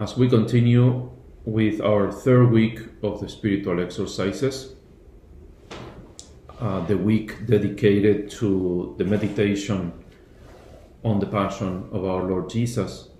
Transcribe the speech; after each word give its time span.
As 0.00 0.16
we 0.16 0.30
continue 0.30 1.10
with 1.44 1.82
our 1.82 2.10
third 2.10 2.50
week 2.50 2.80
of 3.02 3.20
the 3.20 3.28
spiritual 3.28 3.82
exercises, 3.82 4.74
uh, 6.58 6.80
the 6.86 6.96
week 6.96 7.46
dedicated 7.46 8.30
to 8.30 8.94
the 8.96 9.04
meditation 9.04 9.92
on 11.04 11.20
the 11.20 11.26
Passion 11.26 11.86
of 11.92 12.06
our 12.06 12.22
Lord 12.22 12.48
Jesus, 12.48 13.10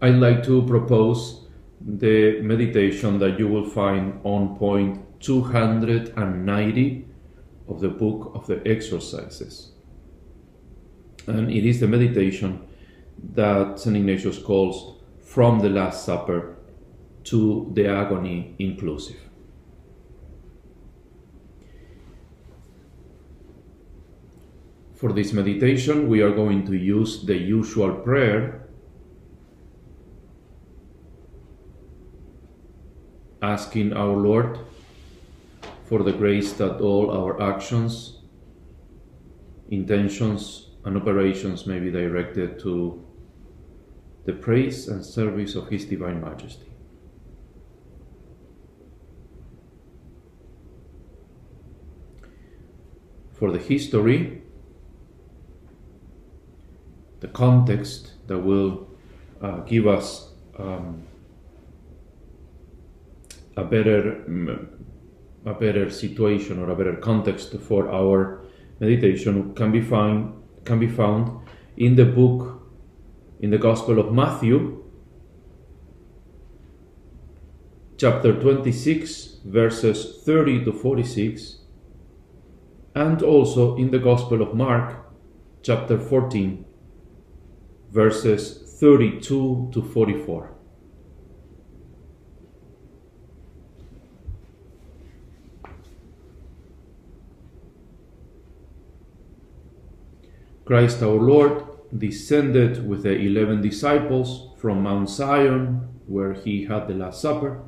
I'd 0.00 0.14
like 0.14 0.44
to 0.44 0.62
propose 0.62 1.48
the 1.80 2.40
meditation 2.40 3.18
that 3.18 3.36
you 3.40 3.48
will 3.48 3.68
find 3.68 4.20
on 4.22 4.56
point 4.56 5.04
290 5.18 7.04
of 7.66 7.80
the 7.80 7.88
book 7.88 8.30
of 8.36 8.46
the 8.46 8.62
exercises. 8.64 9.72
And 11.26 11.50
it 11.50 11.66
is 11.66 11.80
the 11.80 11.88
meditation 11.88 12.64
that 13.34 13.80
St. 13.80 13.96
Ignatius 13.96 14.38
calls 14.38 14.97
from 15.28 15.60
the 15.60 15.68
Last 15.68 16.06
Supper 16.06 16.56
to 17.24 17.70
the 17.74 17.86
agony 17.86 18.56
inclusive. 18.58 19.20
For 24.94 25.12
this 25.12 25.34
meditation, 25.34 26.08
we 26.08 26.22
are 26.22 26.30
going 26.30 26.64
to 26.66 26.74
use 26.74 27.26
the 27.26 27.36
usual 27.36 27.94
prayer 27.96 28.68
asking 33.42 33.92
our 33.92 34.16
Lord 34.16 34.58
for 35.84 36.02
the 36.02 36.12
grace 36.12 36.54
that 36.54 36.80
all 36.80 37.10
our 37.10 37.40
actions, 37.42 38.22
intentions, 39.68 40.70
and 40.86 40.96
operations 40.96 41.66
may 41.66 41.78
be 41.78 41.90
directed 41.90 42.58
to 42.60 43.07
the 44.28 44.34
praise 44.34 44.88
and 44.88 45.02
service 45.02 45.54
of 45.54 45.68
His 45.68 45.86
Divine 45.86 46.20
Majesty. 46.20 46.70
For 53.32 53.50
the 53.50 53.58
history, 53.58 54.42
the 57.20 57.28
context 57.28 58.12
that 58.26 58.36
will 58.36 58.90
uh, 59.40 59.60
give 59.60 59.86
us 59.86 60.32
um, 60.58 61.04
a 63.56 63.64
better 63.64 64.06
a 65.46 65.54
better 65.54 65.88
situation 65.88 66.58
or 66.58 66.68
a 66.68 66.76
better 66.76 66.96
context 66.96 67.54
for 67.60 67.90
our 67.90 68.44
meditation 68.78 69.54
can 69.54 69.72
be 69.72 69.80
found 69.80 70.34
can 70.66 70.78
be 70.78 70.86
found 70.86 71.48
in 71.78 71.94
the 71.96 72.04
book 72.04 72.57
in 73.40 73.50
the 73.50 73.58
Gospel 73.58 73.98
of 74.00 74.12
Matthew 74.12 74.84
chapter 77.96 78.32
26 78.32 79.40
verses 79.44 80.22
30 80.24 80.64
to 80.64 80.72
46 80.72 81.58
and 82.94 83.22
also 83.22 83.76
in 83.76 83.90
the 83.90 83.98
Gospel 83.98 84.42
of 84.42 84.54
Mark 84.54 85.06
chapter 85.62 85.98
14 85.98 86.64
verses 87.90 88.76
32 88.80 89.70
to 89.72 89.82
44 89.82 90.54
Christ 100.64 101.02
our 101.02 101.08
Lord 101.10 101.67
descended 101.96 102.86
with 102.86 103.02
the 103.02 103.16
eleven 103.16 103.62
disciples 103.62 104.50
from 104.58 104.82
Mount 104.82 105.08
Zion, 105.08 105.88
where 106.06 106.34
he 106.34 106.64
had 106.64 106.88
the 106.88 106.94
Last 106.94 107.20
Supper, 107.22 107.62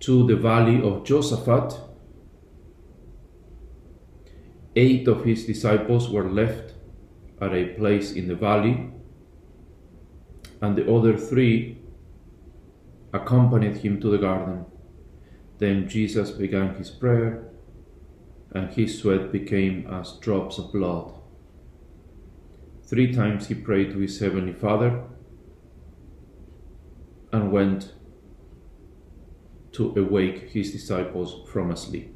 to 0.00 0.26
the 0.26 0.36
valley 0.36 0.76
of 0.76 1.04
Josaphat. 1.04 1.78
Eight 4.74 5.06
of 5.06 5.24
his 5.24 5.44
disciples 5.44 6.08
were 6.08 6.30
left 6.30 6.74
at 7.40 7.52
a 7.52 7.74
place 7.74 8.12
in 8.12 8.28
the 8.28 8.34
valley, 8.34 8.90
and 10.60 10.76
the 10.76 10.90
other 10.90 11.16
three 11.16 11.78
accompanied 13.12 13.76
him 13.78 14.00
to 14.00 14.08
the 14.10 14.18
garden. 14.18 14.64
Then 15.58 15.88
Jesus 15.88 16.30
began 16.30 16.74
his 16.76 16.90
prayer 16.90 17.48
and 18.54 18.70
his 18.72 18.98
sweat 18.98 19.32
became 19.32 19.86
as 19.86 20.18
drops 20.20 20.58
of 20.58 20.72
blood. 20.72 21.21
Three 22.92 23.10
times 23.10 23.46
he 23.48 23.54
prayed 23.54 23.92
to 23.92 24.00
his 24.00 24.20
heavenly 24.20 24.52
Father 24.52 25.04
and 27.32 27.50
went 27.50 27.94
to 29.72 29.94
awake 29.96 30.50
his 30.50 30.72
disciples 30.72 31.48
from 31.50 31.70
asleep. 31.70 32.14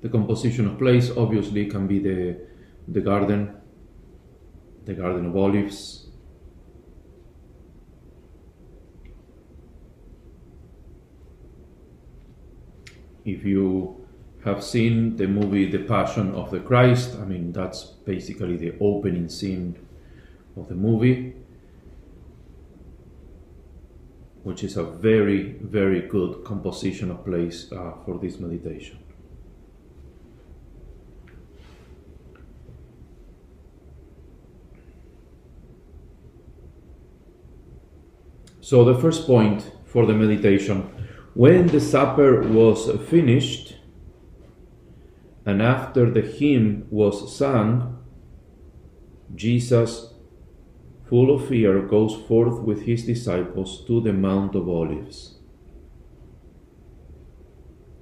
The 0.00 0.08
composition 0.08 0.66
of 0.66 0.76
place 0.76 1.12
obviously 1.16 1.66
can 1.66 1.86
be 1.86 2.00
the, 2.00 2.36
the 2.88 3.00
garden, 3.00 3.54
the 4.84 4.94
Garden 4.94 5.26
of 5.26 5.36
Olives, 5.36 6.08
if 13.24 13.44
you 13.44 14.01
have 14.44 14.62
seen 14.62 15.16
the 15.16 15.28
movie 15.28 15.70
The 15.70 15.78
Passion 15.78 16.34
of 16.34 16.50
the 16.50 16.58
Christ, 16.58 17.16
I 17.20 17.24
mean, 17.24 17.52
that's 17.52 17.84
basically 17.84 18.56
the 18.56 18.74
opening 18.80 19.28
scene 19.28 19.78
of 20.56 20.68
the 20.68 20.74
movie, 20.74 21.34
which 24.42 24.64
is 24.64 24.76
a 24.76 24.82
very, 24.82 25.52
very 25.62 26.00
good 26.00 26.44
composition 26.44 27.10
of 27.10 27.24
place 27.24 27.70
uh, 27.70 27.92
for 28.04 28.18
this 28.18 28.40
meditation. 28.40 28.98
So, 38.60 38.84
the 38.84 38.98
first 38.98 39.26
point 39.26 39.70
for 39.84 40.06
the 40.06 40.14
meditation 40.14 40.88
when 41.34 41.66
the 41.66 41.80
supper 41.80 42.42
was 42.42 42.90
finished, 43.08 43.71
and 45.44 45.60
after 45.60 46.10
the 46.10 46.20
hymn 46.20 46.86
was 46.90 47.36
sung, 47.36 47.98
Jesus, 49.34 50.14
full 51.08 51.34
of 51.34 51.48
fear, 51.48 51.82
goes 51.82 52.14
forth 52.28 52.60
with 52.60 52.82
his 52.82 53.04
disciples 53.06 53.84
to 53.86 54.00
the 54.00 54.12
Mount 54.12 54.54
of 54.54 54.68
Olives. 54.68 55.38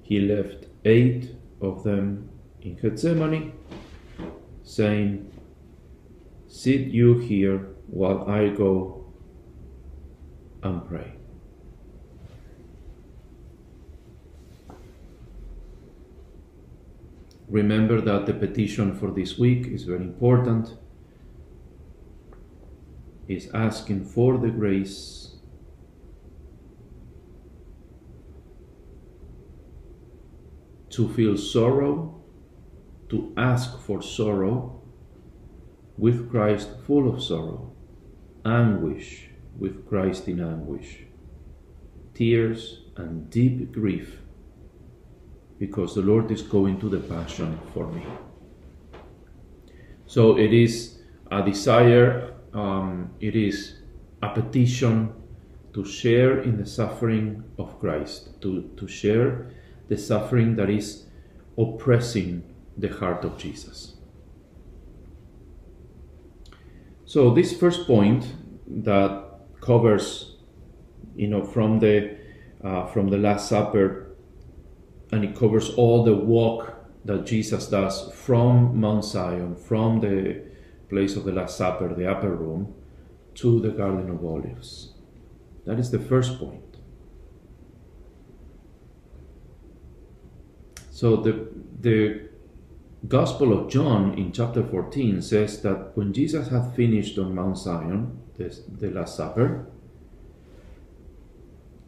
He 0.03 0.19
left 0.19 0.67
eight 0.85 1.35
of 1.61 1.83
them 1.83 2.29
in 2.61 2.75
Gethsemane, 2.75 3.53
saying, 4.63 5.31
Sit 6.47 6.87
you 6.87 7.17
here 7.17 7.69
while 7.87 8.29
I 8.29 8.49
go 8.49 9.13
and 10.61 10.85
pray. 10.87 11.20
Remember 17.51 17.99
that 17.99 18.27
the 18.27 18.33
petition 18.33 18.97
for 18.97 19.11
this 19.11 19.37
week 19.37 19.67
is 19.67 19.83
very 19.83 20.05
important. 20.05 20.77
Is 23.27 23.49
asking 23.53 24.05
for 24.05 24.37
the 24.37 24.49
grace 24.49 25.35
to 30.91 31.09
feel 31.09 31.37
sorrow, 31.37 32.23
to 33.09 33.33
ask 33.35 33.77
for 33.81 34.01
sorrow 34.01 34.81
with 35.97 36.31
Christ 36.31 36.69
full 36.87 37.13
of 37.13 37.21
sorrow, 37.21 37.73
anguish 38.45 39.29
with 39.59 39.85
Christ 39.89 40.29
in 40.29 40.39
anguish, 40.39 40.99
tears 42.13 42.83
and 42.95 43.29
deep 43.29 43.73
grief 43.73 44.20
because 45.61 45.93
the 45.93 46.01
Lord 46.01 46.31
is 46.31 46.41
going 46.41 46.79
to 46.79 46.89
the 46.89 46.99
passion 46.99 47.59
for 47.71 47.85
me. 47.85 48.03
So 50.07 50.37
it 50.37 50.51
is 50.51 50.99
a 51.29 51.45
desire 51.45 52.31
um, 52.53 53.11
it 53.19 53.35
is 53.35 53.77
a 54.21 54.29
petition 54.29 55.13
to 55.73 55.85
share 55.85 56.41
in 56.41 56.57
the 56.57 56.65
suffering 56.65 57.43
of 57.57 57.79
Christ, 57.79 58.41
to, 58.41 58.69
to 58.75 58.87
share 58.87 59.51
the 59.87 59.97
suffering 59.97 60.55
that 60.57 60.69
is 60.69 61.05
oppressing 61.57 62.43
the 62.77 62.89
heart 62.89 63.23
of 63.23 63.37
Jesus. 63.37 63.95
So 67.05 67.33
this 67.33 67.57
first 67.57 67.87
point 67.87 68.25
that 68.67 69.25
covers, 69.61 70.37
you 71.15 71.27
know, 71.27 71.43
from 71.43 71.79
the 71.79 72.17
uh, 72.63 72.85
from 72.87 73.09
the 73.09 73.17
Last 73.17 73.49
Supper, 73.49 74.10
and 75.11 75.23
it 75.23 75.35
covers 75.35 75.69
all 75.71 76.03
the 76.03 76.15
walk 76.15 76.73
that 77.05 77.25
Jesus 77.25 77.67
does 77.67 78.11
from 78.13 78.79
Mount 78.79 79.03
Zion, 79.03 79.55
from 79.55 79.99
the 79.99 80.43
place 80.89 81.15
of 81.15 81.23
the 81.23 81.31
Last 81.31 81.57
Supper, 81.57 81.93
the 81.93 82.09
upper 82.09 82.33
room, 82.35 82.73
to 83.35 83.59
the 83.59 83.69
Garden 83.69 84.09
of 84.09 84.23
Olives. 84.23 84.93
That 85.65 85.79
is 85.79 85.91
the 85.91 85.99
first 85.99 86.39
point. 86.39 86.77
So 90.91 91.15
the 91.15 91.47
the 91.79 92.29
Gospel 93.07 93.57
of 93.57 93.71
John 93.71 94.13
in 94.13 94.31
chapter 94.31 94.63
14 94.63 95.23
says 95.23 95.63
that 95.63 95.97
when 95.97 96.13
Jesus 96.13 96.49
had 96.49 96.75
finished 96.75 97.17
on 97.17 97.33
Mount 97.33 97.57
Zion, 97.57 98.19
the, 98.37 98.55
the 98.69 98.91
Last 98.91 99.17
Supper, 99.17 99.65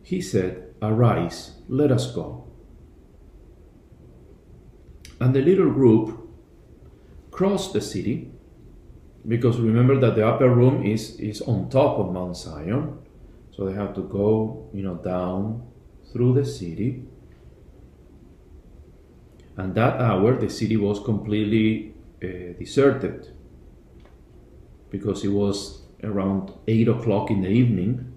he 0.02 0.20
said, 0.22 0.74
Arise, 0.82 1.52
let 1.70 1.92
us 1.92 2.12
go. 2.12 2.48
And 5.24 5.34
the 5.34 5.42
little 5.42 5.72
group 5.72 6.20
crossed 7.32 7.72
the 7.72 7.80
city 7.80 8.30
because 9.26 9.58
remember 9.58 9.98
that 10.02 10.16
the 10.16 10.28
upper 10.28 10.50
room 10.50 10.86
is, 10.86 11.18
is 11.18 11.42
on 11.44 11.70
top 11.70 11.98
of 11.98 12.12
Mount 12.12 12.36
Zion. 12.36 13.00
So 13.52 13.64
they 13.64 13.74
have 13.74 13.96
to 13.96 14.02
go, 14.02 14.70
you 14.74 14.84
know, 14.84 14.96
down 14.96 15.66
through 16.12 16.34
the 16.34 16.44
city. 16.44 17.06
And 19.56 19.74
that 19.76 20.02
hour, 20.02 20.36
the 20.36 20.50
city 20.50 20.76
was 20.76 21.00
completely 21.00 21.94
uh, 22.22 22.60
deserted 22.60 23.34
because 24.90 25.24
it 25.24 25.30
was 25.30 25.84
around 26.04 26.52
8 26.68 26.90
o'clock 26.90 27.32
in 27.32 27.44
the 27.44 27.50
evening. 27.50 28.14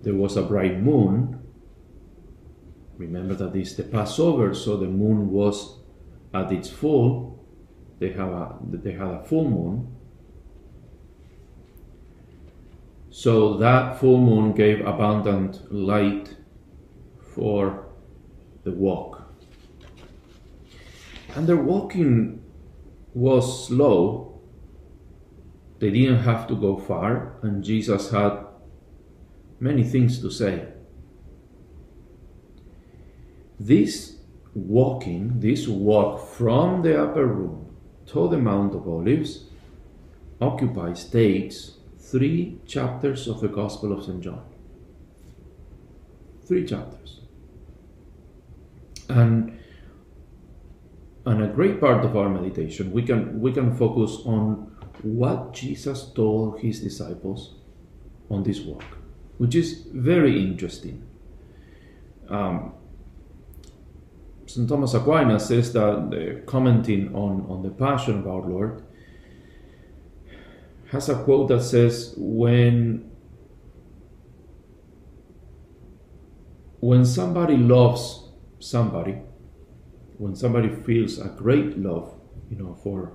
There 0.00 0.14
was 0.14 0.36
a 0.36 0.42
bright 0.42 0.82
moon. 0.82 1.38
Remember 2.98 3.34
that 3.34 3.56
it's 3.56 3.74
the 3.74 3.84
Passover, 3.84 4.54
so 4.54 4.76
the 4.76 4.86
moon 4.86 5.30
was 5.30 5.78
at 6.34 6.52
its 6.52 6.68
full. 6.68 7.44
They 7.98 8.10
have 8.12 8.28
a 8.28 8.58
they 8.62 8.92
had 8.92 9.08
a 9.08 9.24
full 9.24 9.48
moon. 9.48 9.96
So 13.10 13.56
that 13.58 14.00
full 14.00 14.18
moon 14.18 14.52
gave 14.52 14.80
abundant 14.86 15.72
light 15.72 16.36
for 17.34 17.86
the 18.64 18.72
walk. 18.72 19.22
And 21.34 21.46
their 21.46 21.56
walking 21.56 22.42
was 23.14 23.66
slow. 23.66 24.40
They 25.78 25.90
didn't 25.90 26.22
have 26.22 26.46
to 26.48 26.54
go 26.54 26.76
far, 26.76 27.38
and 27.42 27.64
Jesus 27.64 28.10
had 28.10 28.46
many 29.58 29.82
things 29.84 30.20
to 30.20 30.30
say. 30.30 30.68
This 33.64 34.16
walking, 34.54 35.38
this 35.38 35.68
walk 35.68 36.26
from 36.26 36.82
the 36.82 37.00
upper 37.00 37.26
room 37.26 37.76
to 38.06 38.28
the 38.28 38.36
Mount 38.36 38.74
of 38.74 38.88
Olives 38.88 39.44
occupies, 40.40 41.04
takes 41.04 41.78
three 41.96 42.58
chapters 42.66 43.28
of 43.28 43.40
the 43.40 43.46
Gospel 43.46 43.92
of 43.92 44.04
St. 44.04 44.20
John. 44.20 44.42
Three 46.44 46.66
chapters. 46.66 47.20
And 49.08 49.60
and 51.24 51.44
a 51.44 51.46
great 51.46 51.78
part 51.78 52.04
of 52.04 52.16
our 52.16 52.28
meditation 52.28 52.90
we 52.90 53.02
can 53.04 53.40
we 53.40 53.52
can 53.52 53.76
focus 53.76 54.16
on 54.24 54.76
what 55.02 55.52
Jesus 55.52 56.10
told 56.12 56.58
his 56.58 56.80
disciples 56.80 57.54
on 58.28 58.42
this 58.42 58.58
walk, 58.60 58.98
which 59.38 59.54
is 59.54 59.86
very 59.92 60.42
interesting. 60.42 61.06
Um, 62.28 62.74
St. 64.52 64.68
Thomas 64.68 64.92
Aquinas 64.92 65.46
says 65.46 65.72
that 65.72 65.80
uh, 65.80 66.44
commenting 66.44 67.14
on, 67.14 67.46
on 67.48 67.62
the 67.62 67.70
Passion 67.70 68.18
of 68.18 68.26
our 68.26 68.42
Lord 68.42 68.84
has 70.90 71.08
a 71.08 71.14
quote 71.14 71.48
that 71.48 71.62
says, 71.62 72.12
"When 72.18 73.10
when 76.80 77.06
somebody 77.06 77.56
loves 77.56 78.28
somebody, 78.58 79.22
when 80.18 80.36
somebody 80.36 80.68
feels 80.68 81.18
a 81.18 81.28
great 81.28 81.78
love, 81.78 82.12
you 82.50 82.58
know, 82.58 82.74
for 82.82 83.14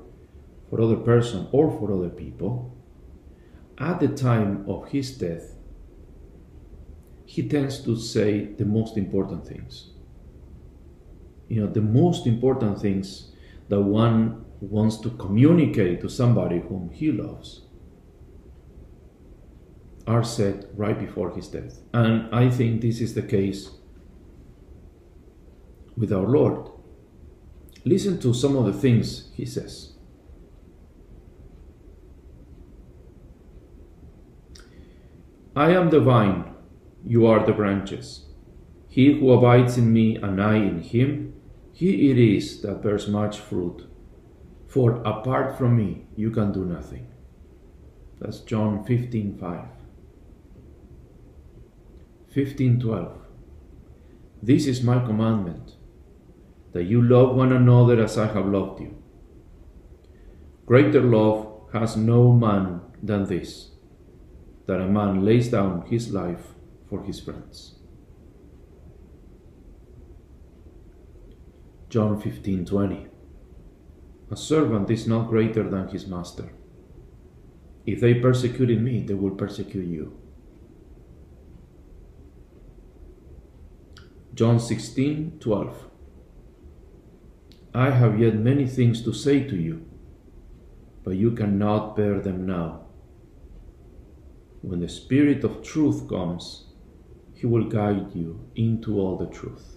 for 0.71 0.81
other 0.81 0.95
person 0.95 1.49
or 1.51 1.69
for 1.69 1.93
other 1.93 2.09
people, 2.09 2.75
at 3.77 3.99
the 3.99 4.07
time 4.07 4.65
of 4.67 4.87
his 4.87 5.15
death, 5.15 5.53
he 7.25 7.47
tends 7.47 7.79
to 7.83 7.95
say 7.95 8.45
the 8.55 8.65
most 8.65 8.97
important 8.97 9.45
things. 9.45 9.91
You 11.47 11.61
know, 11.61 11.67
the 11.67 11.81
most 11.81 12.27
important 12.27 12.79
things 12.81 13.31
that 13.69 13.81
one 13.81 14.45
wants 14.59 14.97
to 14.97 15.09
communicate 15.11 16.01
to 16.01 16.09
somebody 16.09 16.59
whom 16.59 16.89
he 16.89 17.11
loves 17.11 17.61
are 20.05 20.23
said 20.23 20.67
right 20.75 20.97
before 20.97 21.31
his 21.31 21.47
death. 21.47 21.79
And 21.93 22.33
I 22.33 22.49
think 22.49 22.81
this 22.81 23.01
is 23.01 23.13
the 23.13 23.21
case 23.21 23.71
with 25.97 26.13
our 26.13 26.27
Lord. 26.27 26.69
Listen 27.83 28.19
to 28.19 28.33
some 28.33 28.55
of 28.55 28.65
the 28.65 28.73
things 28.73 29.29
he 29.33 29.45
says. 29.45 29.93
I 35.55 35.71
am 35.71 35.89
the 35.89 35.99
vine, 35.99 36.53
you 37.03 37.25
are 37.25 37.45
the 37.45 37.53
branches. 37.53 38.25
He 38.87 39.19
who 39.19 39.31
abides 39.31 39.77
in 39.77 39.91
me 39.91 40.15
and 40.15 40.41
I 40.41 40.55
in 40.57 40.81
him, 40.81 41.33
he 41.77 42.09
it 42.09 42.17
is 42.17 42.61
that 42.61 42.81
bears 42.81 43.07
much 43.07 43.37
fruit. 43.37 43.83
For 44.67 44.93
apart 45.05 45.59
from 45.59 45.77
me, 45.77 46.07
you 46.15 46.31
can 46.31 46.51
do 46.51 46.65
nothing. 46.65 47.05
That's 48.19 48.39
John 48.39 48.83
15 48.83 49.37
5. 49.37 49.65
15 52.29 52.79
12. 52.79 53.17
This 54.41 54.65
is 54.65 54.81
my 54.81 54.97
commandment, 55.05 55.75
that 56.73 56.85
you 56.85 56.99
love 56.99 57.35
one 57.35 57.51
another 57.51 58.01
as 58.03 58.17
I 58.17 58.25
have 58.25 58.47
loved 58.47 58.81
you. 58.81 58.97
Greater 60.65 61.01
love 61.01 61.69
has 61.73 61.95
no 61.95 62.31
man 62.31 62.81
than 63.03 63.25
this 63.25 63.69
that 64.65 64.81
a 64.81 64.87
man 64.87 65.23
lays 65.23 65.49
down 65.49 65.85
his 65.85 66.11
life 66.11 66.55
for 66.89 67.03
his 67.03 67.19
friends. 67.19 67.76
John 71.89 72.19
15:20 72.21 73.07
A 74.29 74.35
servant 74.35 74.89
is 74.91 75.07
not 75.07 75.29
greater 75.29 75.69
than 75.69 75.87
his 75.87 76.05
master. 76.05 76.51
If 77.85 78.01
they 78.01 78.15
persecuted 78.15 78.81
me, 78.81 79.03
they 79.03 79.13
will 79.13 79.31
persecute 79.31 79.87
you. 79.87 80.11
John 84.33 84.59
16:12 84.59 85.87
I 87.73 87.91
have 87.91 88.19
yet 88.19 88.35
many 88.35 88.67
things 88.67 89.01
to 89.03 89.13
say 89.13 89.47
to 89.47 89.55
you, 89.55 89.85
but 91.05 91.15
you 91.15 91.31
cannot 91.31 91.95
bear 91.95 92.19
them 92.19 92.45
now. 92.45 92.87
When 94.61 94.81
the 94.81 94.89
Spirit 94.89 95.45
of 95.45 95.61
truth 95.61 96.09
comes, 96.09 96.65
He 97.33 97.45
will 97.45 97.69
guide 97.69 98.13
you 98.13 98.41
into 98.55 98.99
all 98.99 99.15
the 99.17 99.27
truth. 99.27 99.76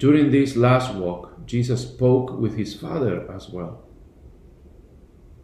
During 0.00 0.30
this 0.30 0.56
last 0.56 0.94
walk, 0.94 1.44
Jesus 1.44 1.82
spoke 1.82 2.30
with 2.38 2.56
His 2.56 2.74
Father 2.74 3.30
as 3.30 3.50
well. 3.50 3.86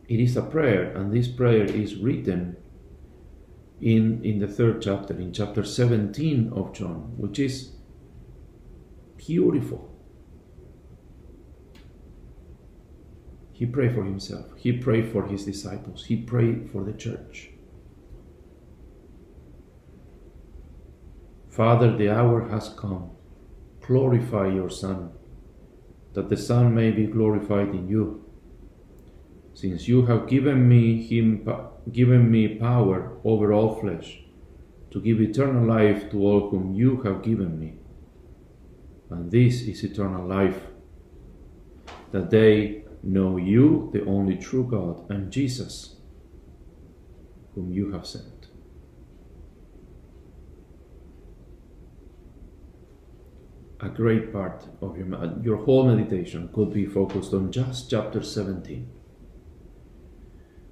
It 0.09 0.19
is 0.19 0.35
a 0.35 0.43
prayer, 0.43 0.97
and 0.97 1.13
this 1.13 1.29
prayer 1.29 1.65
is 1.65 1.97
written 1.97 2.57
in, 3.83 4.25
in 4.25 4.39
the 4.39 4.49
third 4.49 4.81
chapter, 4.81 5.13
in 5.13 5.35
chapter 5.35 5.63
17 5.63 6.55
of 6.55 6.73
John, 6.73 7.13
which 7.19 7.39
is 7.39 7.73
beautiful. 9.19 9.93
He 13.53 13.67
prayed 13.67 13.95
for 13.95 14.05
himself. 14.05 14.47
He 14.57 14.73
prayed 14.73 15.13
for 15.13 15.27
his 15.27 15.45
disciples. 15.45 16.07
He 16.07 16.17
prayed 16.17 16.71
for 16.73 16.83
the 16.83 16.95
church. 16.95 17.51
Father, 21.51 21.95
the 21.95 22.09
hour 22.09 22.49
has 22.49 22.71
come. 22.71 23.16
Glorify 23.87 24.49
your 24.49 24.71
Son, 24.71 25.13
that 26.15 26.29
the 26.29 26.37
Son 26.37 26.75
may 26.75 26.91
be 26.91 27.07
glorified 27.07 27.69
in 27.69 27.89
you. 27.89 28.25
Since 29.55 29.89
you 29.89 30.07
have 30.07 30.29
given 30.29 30.69
me 30.69 31.03
him 31.03 31.49
given 31.93 32.31
me 32.31 32.57
power 32.57 33.17
over 33.25 33.53
all 33.53 33.81
flesh, 33.81 34.21
to 34.91 35.01
give 35.01 35.21
eternal 35.21 35.67
life 35.67 36.11
to 36.11 36.19
all 36.19 36.51
whom 36.51 36.75
you 36.75 37.01
have 37.03 37.23
given 37.23 37.59
me. 37.59 37.75
And 39.09 39.31
this 39.31 39.63
is 39.63 39.85
eternal 39.85 40.27
life, 40.27 40.61
that 42.11 42.31
they 42.31 42.85
know 43.03 43.37
you, 43.37 43.91
the 43.93 44.05
only 44.05 44.37
true 44.37 44.65
God, 44.65 45.09
and 45.11 45.31
Jesus, 45.31 45.97
whom 47.55 47.71
you 47.73 47.93
have 47.93 48.07
sent. 48.07 48.36
A 53.81 53.89
great 53.89 54.33
part 54.33 54.67
of 54.81 54.97
your 54.97 55.09
your 55.43 55.57
whole 55.65 55.87
meditation 55.87 56.49
could 56.53 56.73
be 56.73 56.87
focused 56.87 57.35
on 57.35 57.53
just 57.53 57.91
chapter 57.91 58.23
17 58.23 58.89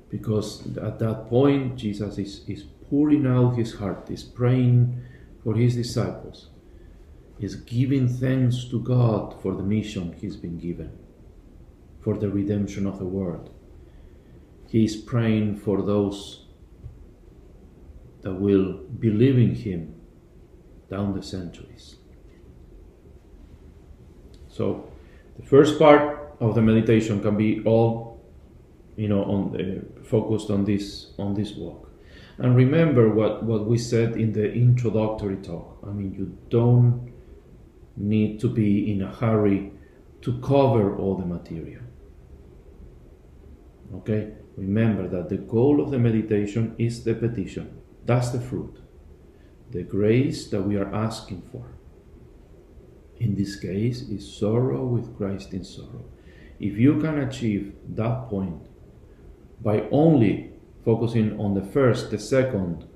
because 0.08 0.66
at 0.78 0.98
that 0.98 1.28
point 1.28 1.76
jesus 1.76 2.16
is, 2.18 2.42
is 2.48 2.62
pouring 2.88 3.26
out 3.26 3.56
his 3.56 3.74
heart 3.74 4.10
is 4.10 4.22
praying 4.22 5.02
for 5.42 5.54
his 5.54 5.74
disciples 5.74 6.48
is 7.38 7.56
giving 7.56 8.08
thanks 8.08 8.64
to 8.64 8.80
god 8.80 9.38
for 9.42 9.54
the 9.54 9.62
mission 9.62 10.14
he's 10.20 10.36
been 10.36 10.58
given 10.58 10.90
for 12.04 12.18
the 12.18 12.28
redemption 12.28 12.86
of 12.86 12.98
the 12.98 13.06
world. 13.06 13.50
He 14.68 14.84
is 14.84 14.94
praying 14.94 15.56
for 15.56 15.80
those 15.80 16.44
that 18.20 18.34
will 18.34 18.74
believe 18.98 19.38
in 19.38 19.54
him 19.54 19.94
down 20.90 21.14
the 21.14 21.22
centuries 21.22 21.96
so 24.54 24.88
the 25.36 25.44
first 25.44 25.80
part 25.80 26.36
of 26.38 26.54
the 26.54 26.62
meditation 26.62 27.20
can 27.20 27.36
be 27.36 27.60
all, 27.64 28.24
you 28.96 29.08
know, 29.08 29.24
on 29.24 29.50
the, 29.50 29.82
focused 30.04 30.48
on 30.48 30.64
this 30.64 31.12
on 31.18 31.34
this 31.34 31.54
walk. 31.56 31.90
And 32.38 32.54
remember 32.54 33.12
what, 33.12 33.42
what 33.42 33.66
we 33.66 33.78
said 33.78 34.16
in 34.16 34.32
the 34.32 34.52
introductory 34.52 35.36
talk. 35.36 35.78
I 35.84 35.90
mean, 35.90 36.14
you 36.14 36.38
don't 36.50 37.12
need 37.96 38.40
to 38.40 38.48
be 38.48 38.92
in 38.92 39.02
a 39.02 39.12
hurry 39.12 39.72
to 40.22 40.38
cover 40.40 40.96
all 40.96 41.16
the 41.16 41.26
material. 41.26 41.82
Okay? 43.96 44.34
Remember 44.56 45.08
that 45.08 45.28
the 45.28 45.38
goal 45.38 45.80
of 45.80 45.90
the 45.90 45.98
meditation 45.98 46.74
is 46.78 47.02
the 47.04 47.14
petition. 47.14 47.80
That's 48.04 48.30
the 48.30 48.40
fruit. 48.40 48.78
The 49.70 49.82
grace 49.82 50.48
that 50.48 50.62
we 50.62 50.76
are 50.76 50.92
asking 50.94 51.42
for 51.52 51.74
in 53.18 53.34
this 53.34 53.56
case 53.56 54.02
is 54.02 54.36
sorrow 54.36 54.84
with 54.84 55.16
Christ 55.16 55.52
in 55.52 55.64
sorrow. 55.64 56.04
If 56.58 56.76
you 56.76 57.00
can 57.00 57.18
achieve 57.18 57.74
that 57.90 58.28
point 58.28 58.66
by 59.60 59.88
only 59.90 60.52
focusing 60.84 61.38
on 61.40 61.54
the 61.54 61.62
first, 61.62 62.10
the 62.10 62.18
second, 62.18 62.86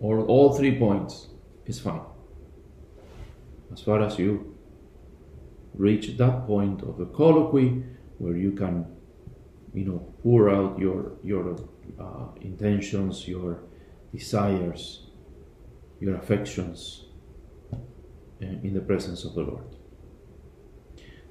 or 0.00 0.20
all 0.20 0.52
three 0.52 0.78
points, 0.78 1.28
is 1.66 1.80
fine. 1.80 2.02
As 3.72 3.80
far 3.80 4.02
as 4.02 4.18
you 4.18 4.56
reach 5.74 6.16
that 6.16 6.46
point 6.46 6.82
of 6.82 6.98
the 6.98 7.06
colloquy 7.06 7.82
where 8.18 8.36
you 8.36 8.52
can, 8.52 8.86
you 9.72 9.84
know, 9.84 10.14
pour 10.22 10.50
out 10.50 10.78
your 10.78 11.12
your 11.22 11.56
uh, 11.98 12.26
intentions, 12.40 13.26
your 13.26 13.60
desires, 14.12 15.06
your 16.00 16.16
affections 16.16 17.03
Eh, 18.40 18.46
in 18.64 18.74
the 18.74 18.80
presence 18.80 19.24
of 19.24 19.34
the 19.34 19.42
Lord. 19.42 19.64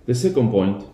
The 0.05 0.15
second 0.15 0.51
point 0.51 0.85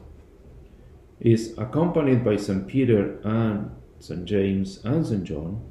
is 1.19 1.53
accompanied 1.57 2.23
by 2.23 2.35
St. 2.37 2.67
Peter 2.67 3.19
and 3.23 3.71
St. 3.99 4.25
James 4.25 4.79
and 4.83 5.05
St. 5.05 5.23
John. 5.23 5.63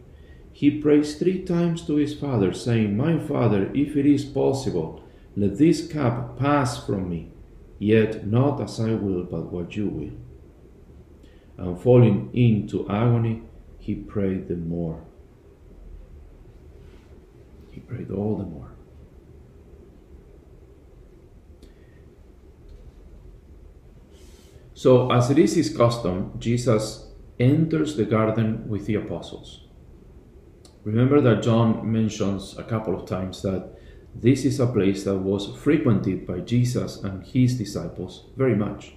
He 0.52 0.71
prays 0.71 1.16
three 1.16 1.42
times 1.45 1.87
to 1.87 1.97
his 1.97 2.14
Father, 2.14 2.52
saying, 2.52 2.97
My 2.97 3.18
Father, 3.18 3.71
if 3.75 3.97
it 3.97 4.07
is 4.07 4.25
possible, 4.25 5.02
let 5.37 5.57
this 5.57 5.87
cup 5.87 6.38
pass 6.38 6.85
from 6.85 7.09
me, 7.09 7.33
yet 7.78 8.26
not 8.26 8.61
as 8.61 8.80
I 8.80 8.95
will, 8.95 9.25
but 9.25 9.52
what 9.52 9.76
you 9.76 9.88
will. 9.88 11.64
And 11.64 11.80
falling 11.80 12.30
into 12.33 12.88
agony, 12.88 13.42
he 13.78 13.95
prayed 13.95 14.49
the 14.49 14.57
more. 14.57 15.04
He 17.71 17.80
prayed 17.80 18.11
all 18.11 18.37
the 18.37 18.45
more. 18.45 18.77
So, 24.78 25.11
as 25.11 25.28
it 25.28 25.40
is 25.40 25.56
his 25.56 25.76
custom, 25.76 26.35
Jesus 26.38 27.08
enters 27.40 27.97
the 27.97 28.04
garden 28.04 28.68
with 28.68 28.87
the 28.87 28.94
apostles. 28.94 29.62
Remember 30.85 31.20
that 31.20 31.42
John 31.42 31.90
mentions 31.90 32.56
a 32.56 32.62
couple 32.62 32.94
of 32.94 33.04
times 33.04 33.42
that 33.42 33.73
this 34.14 34.44
is 34.44 34.61
a 34.61 34.68
place 34.68 35.02
that 35.02 35.16
was 35.16 35.52
frequented 35.56 36.28
by 36.28 36.38
Jesus 36.38 36.99
and 37.02 37.26
his 37.26 37.58
disciples 37.58 38.26
very 38.37 38.54
much. 38.54 38.94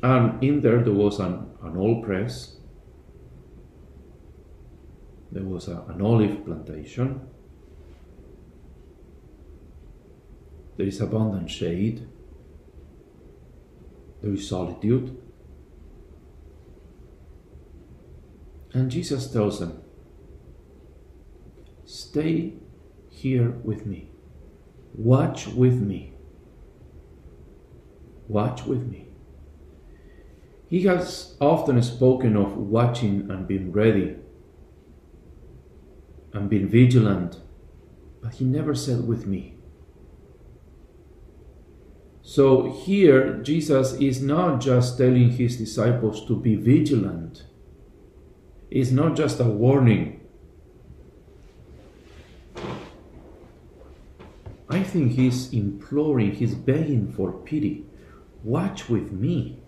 And 0.00 0.40
in 0.40 0.60
there, 0.60 0.84
there 0.84 0.94
was 0.94 1.18
an, 1.18 1.50
an 1.64 1.76
old 1.76 2.04
press, 2.04 2.58
there 5.32 5.42
was 5.42 5.66
a, 5.66 5.82
an 5.88 6.00
olive 6.00 6.44
plantation, 6.44 7.22
there 10.76 10.86
is 10.86 11.00
abundant 11.00 11.50
shade, 11.50 12.06
there 14.22 14.32
is 14.32 14.48
solitude. 14.48 15.16
And 18.72 18.90
Jesus 18.90 19.30
tells 19.30 19.60
them, 19.60 19.82
Stay 21.84 22.54
here 23.10 23.50
with 23.50 23.84
me. 23.84 24.10
Watch 24.94 25.48
with 25.48 25.74
me. 25.74 26.14
Watch 28.28 28.64
with 28.64 28.86
me. 28.86 29.08
He 30.68 30.84
has 30.84 31.36
often 31.38 31.82
spoken 31.82 32.34
of 32.36 32.56
watching 32.56 33.30
and 33.30 33.46
being 33.46 33.72
ready 33.72 34.16
and 36.32 36.48
being 36.48 36.68
vigilant, 36.68 37.40
but 38.22 38.34
he 38.34 38.46
never 38.46 38.74
said 38.74 39.06
with 39.06 39.26
me. 39.26 39.51
So 42.34 42.70
here, 42.70 43.34
Jesus 43.42 43.92
is 43.92 44.22
not 44.22 44.62
just 44.62 44.96
telling 44.96 45.32
his 45.32 45.58
disciples 45.58 46.26
to 46.28 46.34
be 46.34 46.54
vigilant, 46.54 47.44
it's 48.70 48.90
not 48.90 49.16
just 49.16 49.38
a 49.38 49.44
warning. 49.44 50.26
I 54.70 54.82
think 54.82 55.12
he's 55.12 55.52
imploring, 55.52 56.32
he's 56.32 56.54
begging 56.54 57.12
for 57.12 57.32
pity. 57.32 57.84
Watch 58.42 58.88
with 58.88 59.12
me, 59.12 59.58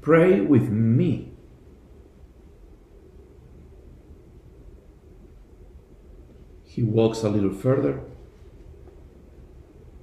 pray 0.00 0.40
with 0.42 0.68
me. 0.68 1.32
He 6.62 6.84
walks 6.84 7.24
a 7.24 7.28
little 7.28 7.52
further 7.52 8.00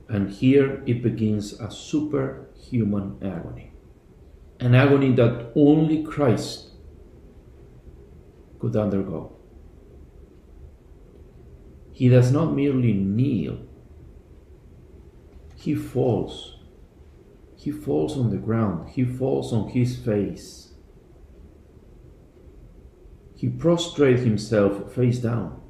and 0.10 0.30
here 0.30 0.84
it 0.86 1.02
begins 1.02 1.60
a 1.60 1.70
superhuman 1.70 3.18
agony. 3.22 3.72
An 4.60 4.74
agony 4.74 5.12
that 5.14 5.52
only 5.56 6.04
Christ 6.04 6.72
could 8.60 8.76
undergo. 8.76 9.36
He 11.92 12.10
does 12.10 12.32
not 12.32 12.54
merely 12.54 12.94
kneel, 12.94 13.60
he 15.56 15.76
falls. 15.76 16.54
He 17.56 17.72
falls 17.72 18.18
on 18.18 18.30
the 18.30 18.38
ground, 18.38 18.90
he 18.90 19.04
falls 19.04 19.52
on 19.52 19.70
his 19.70 19.98
face. 19.98 20.74
He 23.36 23.50
prostrates 23.50 24.24
himself 24.24 24.94
face 24.94 25.20
down 25.20 25.62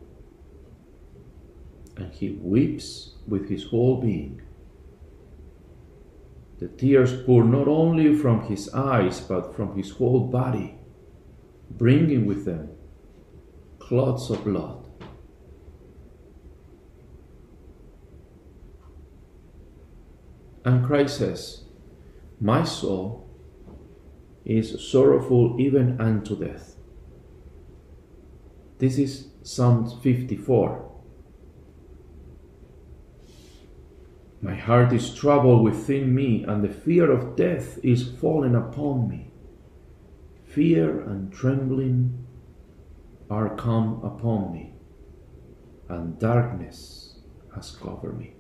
and 1.98 2.14
he 2.14 2.30
weeps 2.30 3.16
with 3.28 3.50
his 3.50 3.66
whole 3.66 4.02
being. 4.02 4.42
The 6.60 6.68
tears 6.68 7.14
pour 7.24 7.44
not 7.44 7.68
only 7.68 8.16
from 8.16 8.44
his 8.46 8.74
eyes 8.74 9.20
but 9.20 9.56
from 9.56 9.76
his 9.76 9.92
whole 9.92 10.28
body, 10.28 10.76
bringing 11.70 12.26
with 12.26 12.46
them 12.46 12.70
clots 13.80 14.30
of 14.30 14.44
blood. 14.44 14.88
And 20.66 20.86
Christ 20.86 21.20
says, 21.20 21.64
My 22.42 22.64
soul 22.64 23.30
is 24.44 24.90
sorrowful 24.92 25.56
even 25.60 26.00
unto 26.02 26.38
death. 26.38 26.76
This 28.80 28.98
is 28.98 29.28
Psalm 29.44 29.90
54. 30.02 30.97
My 34.42 34.56
heart 34.56 34.94
is 34.94 35.14
troubled 35.14 35.64
within 35.64 36.14
me, 36.14 36.44
and 36.44 36.64
the 36.64 36.70
fear 36.70 37.12
of 37.12 37.36
death 37.36 37.80
is 37.84 38.08
fallen 38.08 38.56
upon 38.56 39.10
me. 39.10 39.32
Fear 40.46 41.02
and 41.02 41.32
trembling 41.34 42.26
are 43.30 43.56
come 43.56 44.00
upon 44.04 44.54
me, 44.54 44.74
and 45.90 46.20
darkness 46.20 47.20
has 47.56 47.72
covered 47.72 48.18
me. 48.18 48.34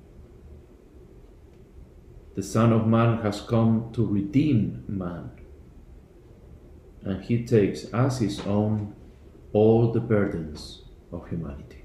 The 2.36 2.44
Son 2.44 2.72
of 2.72 2.86
Man 2.86 3.24
has 3.24 3.42
come 3.42 3.92
to 3.94 4.06
redeem 4.06 4.84
man, 4.88 5.32
and 7.01 7.24
he 7.24 7.44
takes 7.44 7.86
as 7.86 8.20
his 8.20 8.39
own 8.42 8.96
all 9.54 9.92
the 9.92 10.00
burdens 10.00 10.84
of 11.12 11.27
humanity. 11.30 11.76